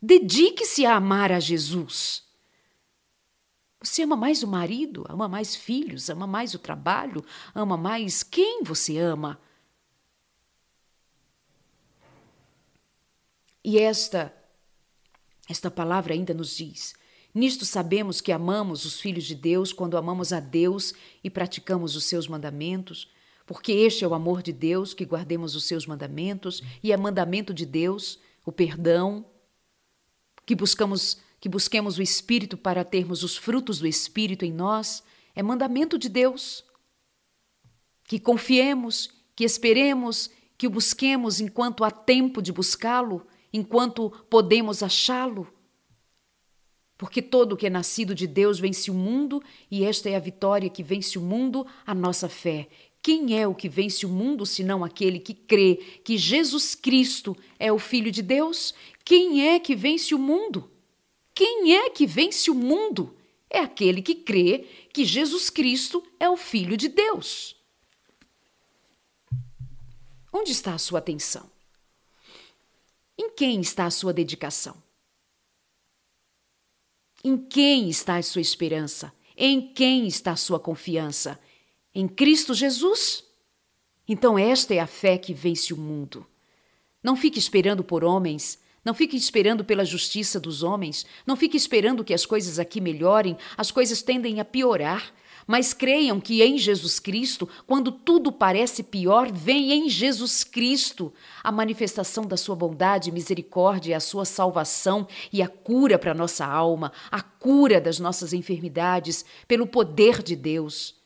Dedique-se 0.00 0.84
a 0.84 0.96
amar 0.96 1.32
a 1.32 1.40
Jesus. 1.40 2.22
Você 3.80 4.02
ama 4.02 4.16
mais 4.16 4.42
o 4.42 4.46
marido, 4.46 5.04
ama 5.08 5.28
mais 5.28 5.54
filhos, 5.54 6.08
ama 6.08 6.26
mais 6.26 6.54
o 6.54 6.58
trabalho, 6.58 7.24
ama 7.54 7.76
mais 7.76 8.22
quem 8.22 8.62
você 8.62 8.98
ama? 8.98 9.38
E 13.62 13.78
esta 13.78 14.34
esta 15.48 15.70
palavra 15.70 16.14
ainda 16.14 16.32
nos 16.32 16.56
diz: 16.56 16.94
Nisto 17.34 17.64
sabemos 17.64 18.20
que 18.20 18.30
amamos 18.30 18.84
os 18.84 19.00
filhos 19.00 19.24
de 19.24 19.34
Deus 19.34 19.72
quando 19.72 19.96
amamos 19.96 20.32
a 20.32 20.38
Deus 20.38 20.94
e 21.22 21.28
praticamos 21.28 21.96
os 21.96 22.04
seus 22.04 22.28
mandamentos, 22.28 23.10
porque 23.44 23.72
este 23.72 24.04
é 24.04 24.08
o 24.08 24.14
amor 24.14 24.42
de 24.42 24.52
Deus, 24.52 24.94
que 24.94 25.04
guardemos 25.04 25.56
os 25.56 25.64
seus 25.64 25.86
mandamentos, 25.86 26.62
e 26.82 26.92
é 26.92 26.96
mandamento 26.96 27.52
de 27.52 27.66
Deus 27.66 28.20
o 28.46 28.52
perdão, 28.52 29.26
que 30.46 30.54
buscamos 30.54 31.18
que 31.40 31.48
busquemos 31.50 31.98
o 31.98 32.02
espírito 32.02 32.56
para 32.56 32.82
termos 32.82 33.22
os 33.22 33.36
frutos 33.36 33.78
do 33.78 33.86
espírito 33.86 34.46
em 34.46 34.50
nós, 34.50 35.02
é 35.34 35.42
mandamento 35.42 35.98
de 35.98 36.08
Deus. 36.08 36.64
Que 38.04 38.18
confiemos, 38.18 39.10
que 39.36 39.44
esperemos, 39.44 40.30
que 40.56 40.66
o 40.66 40.70
busquemos 40.70 41.40
enquanto 41.40 41.84
há 41.84 41.90
tempo 41.90 42.40
de 42.40 42.50
buscá-lo, 42.50 43.26
enquanto 43.52 44.08
podemos 44.30 44.82
achá-lo. 44.82 45.46
Porque 46.96 47.20
todo 47.20 47.52
o 47.52 47.56
que 47.56 47.66
é 47.66 47.70
nascido 47.70 48.14
de 48.14 48.26
Deus 48.26 48.58
vence 48.58 48.90
o 48.90 48.94
mundo, 48.94 49.42
e 49.70 49.84
esta 49.84 50.08
é 50.08 50.16
a 50.16 50.20
vitória 50.20 50.70
que 50.70 50.82
vence 50.82 51.18
o 51.18 51.22
mundo, 51.22 51.66
a 51.84 51.94
nossa 51.94 52.28
fé. 52.28 52.68
Quem 53.02 53.38
é 53.38 53.46
o 53.46 53.54
que 53.54 53.68
vence 53.68 54.06
o 54.06 54.08
mundo 54.08 54.46
senão 54.46 54.82
aquele 54.82 55.18
que 55.18 55.34
crê 55.34 55.76
que 56.02 56.16
Jesus 56.16 56.74
Cristo 56.74 57.36
é 57.58 57.70
o 57.70 57.78
Filho 57.78 58.10
de 58.10 58.22
Deus? 58.22 58.74
Quem 59.04 59.46
é 59.46 59.58
que 59.58 59.74
vence 59.74 60.14
o 60.14 60.18
mundo? 60.18 60.70
Quem 61.34 61.74
é 61.74 61.90
que 61.90 62.06
vence 62.06 62.50
o 62.50 62.54
mundo? 62.54 63.14
É 63.50 63.58
aquele 63.58 64.00
que 64.00 64.14
crê 64.14 64.66
que 64.92 65.04
Jesus 65.04 65.50
Cristo 65.50 66.02
é 66.18 66.30
o 66.30 66.36
Filho 66.36 66.76
de 66.76 66.88
Deus. 66.88 67.56
Onde 70.32 70.52
está 70.52 70.74
a 70.74 70.78
sua 70.78 71.00
atenção? 71.00 71.50
Em 73.18 73.30
quem 73.30 73.60
está 73.60 73.86
a 73.86 73.90
sua 73.90 74.12
dedicação? 74.12 74.83
Em 77.24 77.38
quem 77.38 77.88
está 77.88 78.16
a 78.16 78.22
sua 78.22 78.42
esperança? 78.42 79.10
Em 79.34 79.72
quem 79.72 80.06
está 80.06 80.32
a 80.32 80.36
sua 80.36 80.60
confiança? 80.60 81.40
Em 81.94 82.06
Cristo 82.06 82.52
Jesus? 82.52 83.24
Então, 84.06 84.38
esta 84.38 84.74
é 84.74 84.78
a 84.78 84.86
fé 84.86 85.16
que 85.16 85.32
vence 85.32 85.72
o 85.72 85.76
mundo. 85.78 86.26
Não 87.02 87.16
fique 87.16 87.38
esperando 87.38 87.82
por 87.82 88.04
homens, 88.04 88.58
não 88.84 88.92
fique 88.92 89.16
esperando 89.16 89.64
pela 89.64 89.84
justiça 89.84 90.38
dos 90.38 90.62
homens, 90.62 91.06
não 91.26 91.34
fique 91.36 91.56
esperando 91.56 92.04
que 92.04 92.12
as 92.12 92.26
coisas 92.26 92.58
aqui 92.58 92.80
melhorem, 92.80 93.36
as 93.56 93.70
coisas 93.70 94.02
tendem 94.02 94.40
a 94.40 94.44
piorar. 94.44 95.10
Mas 95.46 95.74
creiam 95.74 96.20
que 96.20 96.42
em 96.42 96.56
Jesus 96.56 96.98
Cristo, 96.98 97.48
quando 97.66 97.92
tudo 97.92 98.32
parece 98.32 98.82
pior, 98.82 99.30
vem 99.30 99.72
em 99.72 99.88
Jesus 99.88 100.42
Cristo 100.42 101.12
a 101.42 101.52
manifestação 101.52 102.24
da 102.24 102.36
sua 102.36 102.56
bondade, 102.56 103.12
misericórdia, 103.12 103.96
a 103.96 104.00
sua 104.00 104.24
salvação 104.24 105.06
e 105.32 105.42
a 105.42 105.48
cura 105.48 105.98
para 105.98 106.14
nossa 106.14 106.46
alma, 106.46 106.92
a 107.10 107.20
cura 107.20 107.80
das 107.80 107.98
nossas 107.98 108.32
enfermidades, 108.32 109.24
pelo 109.46 109.66
poder 109.66 110.22
de 110.22 110.34
Deus. 110.34 110.96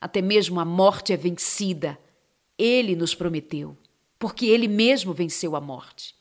Até 0.00 0.22
mesmo 0.22 0.60
a 0.60 0.64
morte 0.64 1.12
é 1.12 1.16
vencida. 1.16 1.98
Ele 2.56 2.94
nos 2.94 3.14
prometeu, 3.14 3.76
porque 4.18 4.46
ele 4.46 4.68
mesmo 4.68 5.12
venceu 5.12 5.56
a 5.56 5.60
morte. 5.60 6.14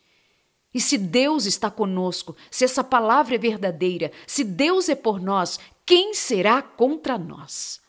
E 0.73 0.81
se 0.81 0.97
Deus 0.97 1.45
está 1.45 1.69
conosco, 1.69 2.35
se 2.49 2.65
essa 2.65 2.83
palavra 2.83 3.35
é 3.35 3.37
verdadeira, 3.37 4.11
se 4.25 4.43
Deus 4.43 4.89
é 4.89 4.95
por 4.95 5.21
nós, 5.21 5.59
quem 5.85 6.13
será 6.13 6.61
contra 6.61 7.17
nós? 7.17 7.79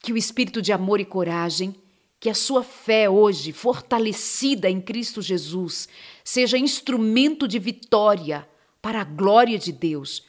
Que 0.00 0.12
o 0.12 0.16
espírito 0.16 0.60
de 0.60 0.72
amor 0.72 1.00
e 1.00 1.04
coragem, 1.04 1.74
que 2.20 2.28
a 2.28 2.34
sua 2.34 2.62
fé 2.62 3.08
hoje, 3.08 3.52
fortalecida 3.52 4.68
em 4.68 4.80
Cristo 4.80 5.22
Jesus, 5.22 5.88
seja 6.22 6.58
instrumento 6.58 7.48
de 7.48 7.58
vitória 7.58 8.48
para 8.80 9.00
a 9.00 9.04
glória 9.04 9.58
de 9.58 9.72
Deus. 9.72 10.24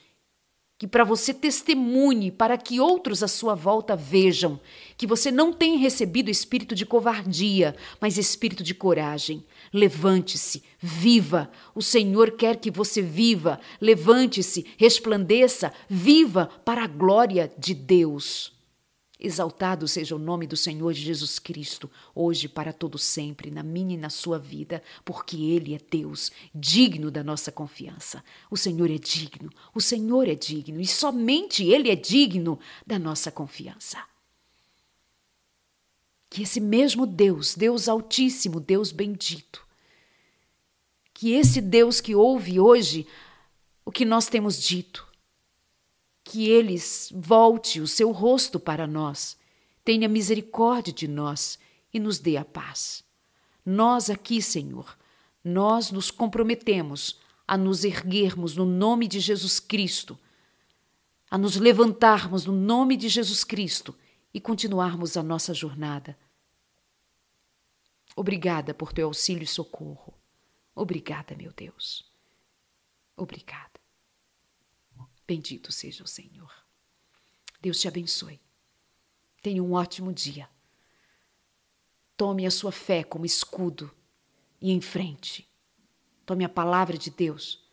Que 0.83 0.87
para 0.87 1.05
você 1.05 1.33
testemunhe, 1.33 2.29
para 2.29 2.57
que 2.57 2.77
outros 2.81 3.23
à 3.23 3.27
sua 3.29 3.55
volta 3.55 3.95
vejam 3.95 4.59
que 4.97 5.07
você 5.07 5.31
não 5.31 5.53
tem 5.53 5.77
recebido 5.77 6.29
espírito 6.29 6.75
de 6.75 6.85
covardia, 6.85 7.73
mas 8.01 8.17
espírito 8.17 8.61
de 8.61 8.73
coragem. 8.75 9.45
Levante-se, 9.71 10.61
viva. 10.81 11.49
O 11.73 11.81
Senhor 11.81 12.31
quer 12.31 12.57
que 12.57 12.69
você 12.69 13.01
viva. 13.01 13.61
Levante-se, 13.79 14.65
resplandeça, 14.77 15.71
viva 15.87 16.49
para 16.65 16.83
a 16.83 16.87
glória 16.87 17.49
de 17.57 17.73
Deus. 17.73 18.51
Exaltado 19.25 19.87
seja 19.87 20.17
o 20.17 20.19
nome 20.19 20.45
do 20.45 20.57
Senhor 20.57 20.91
Jesus 20.91 21.39
Cristo, 21.39 21.89
hoje 22.13 22.49
para 22.49 22.73
todo 22.73 22.97
sempre, 22.97 23.49
na 23.49 23.63
minha 23.63 23.93
e 23.93 23.97
na 23.97 24.09
sua 24.09 24.37
vida, 24.37 24.83
porque 25.05 25.37
ele 25.37 25.73
é 25.73 25.79
Deus, 25.79 26.29
digno 26.53 27.09
da 27.09 27.23
nossa 27.23 27.49
confiança. 27.49 28.21
O 28.51 28.57
Senhor 28.57 28.91
é 28.91 28.97
digno, 28.97 29.49
o 29.73 29.79
Senhor 29.79 30.27
é 30.27 30.35
digno 30.35 30.81
e 30.81 30.85
somente 30.85 31.63
ele 31.63 31.89
é 31.89 31.95
digno 31.95 32.59
da 32.85 32.99
nossa 32.99 33.31
confiança. 33.31 34.03
Que 36.29 36.43
esse 36.43 36.59
mesmo 36.59 37.05
Deus, 37.05 37.55
Deus 37.55 37.87
Altíssimo, 37.87 38.59
Deus 38.59 38.91
bendito, 38.91 39.65
que 41.13 41.31
esse 41.31 41.61
Deus 41.61 42.01
que 42.01 42.13
ouve 42.13 42.59
hoje 42.59 43.07
o 43.85 43.91
que 43.91 44.03
nós 44.03 44.27
temos 44.27 44.61
dito, 44.61 45.07
que 46.23 46.49
eles 46.49 47.11
volte 47.13 47.81
o 47.81 47.87
seu 47.87 48.11
rosto 48.11 48.59
para 48.59 48.87
nós, 48.87 49.37
tenha 49.83 50.07
misericórdia 50.07 50.93
de 50.93 51.07
nós 51.07 51.59
e 51.93 51.99
nos 51.99 52.19
dê 52.19 52.37
a 52.37 52.45
paz. 52.45 53.03
Nós 53.65 54.09
aqui, 54.09 54.41
Senhor, 54.41 54.97
nós 55.43 55.91
nos 55.91 56.09
comprometemos 56.09 57.19
a 57.47 57.57
nos 57.57 57.83
erguermos 57.83 58.55
no 58.55 58.65
nome 58.65 59.07
de 59.07 59.19
Jesus 59.19 59.59
Cristo, 59.59 60.17
a 61.29 61.37
nos 61.37 61.57
levantarmos 61.57 62.45
no 62.45 62.53
nome 62.53 62.95
de 62.95 63.09
Jesus 63.09 63.43
Cristo 63.43 63.95
e 64.33 64.39
continuarmos 64.39 65.17
a 65.17 65.23
nossa 65.23 65.53
jornada. 65.53 66.17
Obrigada 68.15 68.73
por 68.73 68.93
teu 68.93 69.07
auxílio 69.07 69.43
e 69.43 69.47
socorro. 69.47 70.13
Obrigada, 70.75 71.35
meu 71.35 71.51
Deus. 71.51 72.05
Obrigada. 73.15 73.82
Bendito 75.27 75.71
seja 75.71 76.03
o 76.03 76.07
Senhor. 76.07 76.51
Deus 77.61 77.79
te 77.79 77.87
abençoe. 77.87 78.39
Tenha 79.41 79.63
um 79.63 79.73
ótimo 79.73 80.11
dia. 80.11 80.49
Tome 82.15 82.45
a 82.45 82.51
sua 82.51 82.71
fé 82.71 83.03
como 83.03 83.25
escudo 83.25 83.91
e 84.61 84.71
em 84.71 84.81
frente. 84.81 85.47
Tome 86.25 86.43
a 86.45 86.49
palavra 86.49 86.97
de 86.97 87.09
Deus. 87.09 87.63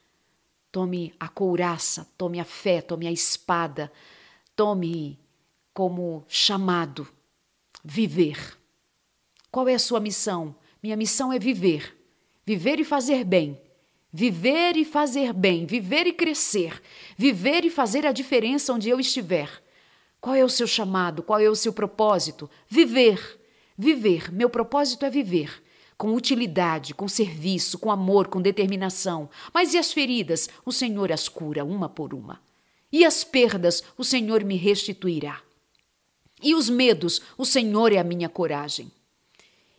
Tome 0.73 1.15
a 1.19 1.29
couraça, 1.29 2.09
tome 2.17 2.39
a 2.39 2.45
fé, 2.45 2.81
tome 2.81 3.07
a 3.07 3.13
espada. 3.13 3.93
Tome 4.55 5.19
como 5.75 6.25
chamado 6.29 7.09
viver. 7.85 8.59
Qual 9.51 9.69
é 9.69 9.75
a 9.75 9.79
sua 9.79 10.01
missão? 10.01 10.55
Minha 10.83 10.97
missão 10.97 11.33
é 11.33 11.39
viver. 11.39 11.97
Viver 12.47 12.79
e 12.79 12.85
fazer 12.85 13.25
bem. 13.25 13.61
Viver 14.13 14.77
e 14.77 14.85
fazer 14.85 15.33
bem, 15.33 15.67
viver 15.67 16.07
e 16.07 16.13
crescer, 16.13 16.83
viver 17.17 17.65
e 17.65 17.71
fazer 17.71 18.05
a 18.05 18.13
diferença 18.13 18.73
onde 18.73 18.89
eu 18.89 18.99
estiver. 18.99 19.63
Qual 20.21 20.35
é 20.35 20.45
o 20.45 20.49
seu 20.49 20.67
chamado? 20.67 21.23
Qual 21.23 21.39
é 21.39 21.49
o 21.49 21.55
seu 21.55 21.73
propósito? 21.73 22.51
Viver. 22.69 23.41
Viver. 23.79 24.33
Meu 24.33 24.51
propósito 24.51 25.05
é 25.05 25.11
viver. 25.11 25.63
Com 25.97 26.15
utilidade, 26.15 26.93
com 26.93 27.07
serviço, 27.07 27.79
com 27.79 27.91
amor, 27.91 28.27
com 28.27 28.43
determinação. 28.43 29.31
Mas 29.55 29.75
e 29.75 29.79
as 29.79 29.93
feridas? 29.93 30.49
O 30.65 30.73
Senhor 30.73 31.13
as 31.13 31.29
cura 31.29 31.65
uma 31.65 31.89
por 31.89 32.13
uma. 32.13 32.41
E 32.93 33.05
as 33.05 33.23
perdas? 33.23 33.83
O 33.97 34.03
Senhor 34.03 34.43
me 34.45 34.57
restituirá. 34.57 35.41
E 36.43 36.55
os 36.55 36.69
medos? 36.69 37.23
O 37.39 37.45
Senhor 37.45 37.93
é 37.93 37.99
a 37.99 38.05
minha 38.05 38.29
coragem. 38.29 38.91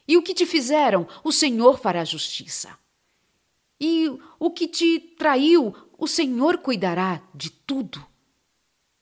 E 0.08 0.18
o 0.18 0.24
que 0.24 0.34
te 0.34 0.46
fizeram, 0.46 1.08
o 1.24 1.32
Senhor 1.32 1.80
fará 1.80 2.04
justiça. 2.06 2.78
E 3.82 4.16
o 4.40 4.52
que 4.52 4.68
te 4.68 5.00
traiu, 5.18 5.76
o 5.98 6.06
Senhor 6.06 6.60
cuidará 6.60 7.20
de 7.34 7.50
tudo. 7.50 8.06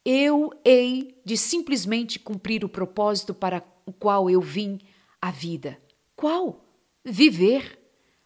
Eu 0.05 0.53
hei 0.63 1.19
de 1.25 1.35
simplesmente 1.35 2.17
cumprir 2.17 2.63
o 2.63 2.69
propósito 2.69 3.33
para 3.33 3.61
o 3.85 3.91
qual 3.91 4.29
eu 4.29 4.39
vim 4.39 4.79
à 5.21 5.31
vida. 5.31 5.77
Qual? 6.15 6.65
Viver. 7.03 7.77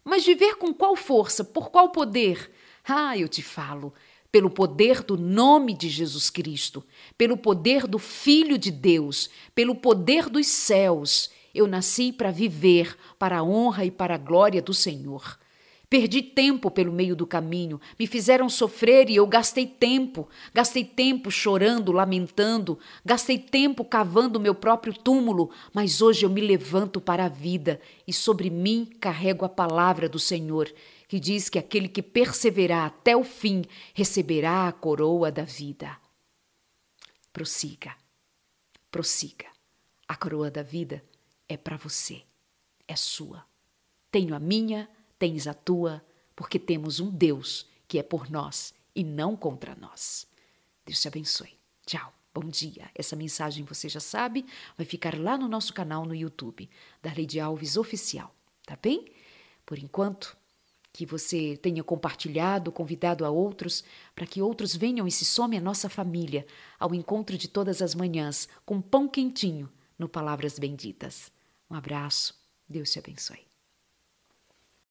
Mas 0.05 0.23
viver 0.23 0.57
com 0.57 0.71
qual 0.71 0.95
força? 0.95 1.43
Por 1.43 1.71
qual 1.71 1.89
poder? 1.89 2.51
Ah, 2.87 3.17
eu 3.17 3.27
te 3.27 3.41
falo, 3.41 3.91
pelo 4.31 4.49
poder 4.49 5.01
do 5.01 5.17
nome 5.17 5.75
de 5.75 5.89
Jesus 5.89 6.29
Cristo, 6.29 6.85
pelo 7.17 7.35
poder 7.35 7.87
do 7.87 7.97
Filho 7.97 8.59
de 8.59 8.69
Deus, 8.69 9.27
pelo 9.55 9.73
poder 9.73 10.29
dos 10.29 10.45
céus. 10.45 11.31
Eu 11.51 11.65
nasci 11.65 12.11
para 12.13 12.29
viver 12.29 12.95
para 13.17 13.39
a 13.39 13.43
honra 13.43 13.85
e 13.85 13.91
para 13.91 14.15
a 14.15 14.19
glória 14.19 14.61
do 14.61 14.73
Senhor. 14.73 15.39
Perdi 15.93 16.23
tempo 16.23 16.71
pelo 16.71 16.91
meio 16.91 17.15
do 17.15 17.27
caminho, 17.27 17.79
me 17.99 18.07
fizeram 18.07 18.49
sofrer 18.49 19.11
e 19.11 19.17
eu 19.17 19.27
gastei 19.27 19.67
tempo. 19.67 20.27
Gastei 20.51 20.83
tempo 20.83 21.29
chorando, 21.29 21.91
lamentando, 21.91 22.79
gastei 23.05 23.37
tempo 23.37 23.85
cavando 23.85 24.39
meu 24.39 24.55
próprio 24.55 24.91
túmulo, 24.91 25.51
mas 25.71 26.01
hoje 26.01 26.25
eu 26.25 26.31
me 26.31 26.41
levanto 26.41 26.99
para 26.99 27.25
a 27.25 27.29
vida 27.29 27.79
e 28.07 28.11
sobre 28.11 28.49
mim 28.49 28.89
carrego 28.99 29.45
a 29.45 29.49
palavra 29.49 30.09
do 30.09 30.17
Senhor, 30.17 30.67
que 31.07 31.19
diz 31.19 31.47
que 31.47 31.59
aquele 31.59 31.87
que 31.87 32.01
perseverar 32.01 32.87
até 32.87 33.15
o 33.15 33.23
fim 33.23 33.63
receberá 33.93 34.67
a 34.67 34.71
coroa 34.71 35.31
da 35.31 35.43
vida. 35.43 35.95
Prossiga, 37.31 37.95
prossiga. 38.89 39.45
A 40.07 40.15
coroa 40.15 40.49
da 40.49 40.63
vida 40.63 41.03
é 41.47 41.55
para 41.55 41.77
você, 41.77 42.23
é 42.87 42.95
sua. 42.95 43.45
Tenho 44.09 44.33
a 44.33 44.39
minha 44.39 44.89
tens 45.23 45.47
a 45.47 45.53
tua, 45.53 46.03
porque 46.35 46.59
temos 46.59 46.99
um 46.99 47.09
Deus 47.09 47.65
que 47.87 47.97
é 47.97 48.03
por 48.03 48.29
nós 48.29 48.73
e 48.93 49.05
não 49.05 49.37
contra 49.37 49.73
nós. 49.73 50.27
Deus 50.85 50.99
te 50.99 51.07
abençoe. 51.07 51.57
Tchau. 51.85 52.13
Bom 52.33 52.49
dia. 52.49 52.91
Essa 52.93 53.15
mensagem 53.15 53.63
você 53.63 53.87
já 53.87 54.01
sabe, 54.01 54.45
vai 54.75 54.85
ficar 54.85 55.17
lá 55.17 55.37
no 55.37 55.47
nosso 55.47 55.73
canal 55.73 56.03
no 56.03 56.13
YouTube, 56.13 56.69
da 57.01 57.09
Lady 57.11 57.39
Alves 57.39 57.77
Oficial, 57.77 58.35
tá 58.65 58.75
bem? 58.75 59.13
Por 59.65 59.79
enquanto, 59.79 60.35
que 60.91 61.05
você 61.05 61.55
tenha 61.55 61.85
compartilhado, 61.85 62.69
convidado 62.69 63.23
a 63.23 63.29
outros, 63.29 63.81
para 64.13 64.27
que 64.27 64.41
outros 64.41 64.75
venham 64.75 65.07
e 65.07 65.11
se 65.11 65.23
somem 65.23 65.57
à 65.57 65.61
nossa 65.61 65.87
família, 65.87 66.45
ao 66.77 66.93
encontro 66.93 67.37
de 67.37 67.47
todas 67.47 67.81
as 67.81 67.95
manhãs, 67.95 68.49
com 68.65 68.81
pão 68.81 69.07
quentinho 69.07 69.71
no 69.97 70.09
Palavras 70.09 70.59
Benditas. 70.59 71.31
Um 71.69 71.75
abraço. 71.75 72.35
Deus 72.67 72.91
te 72.91 72.99
abençoe. 72.99 73.52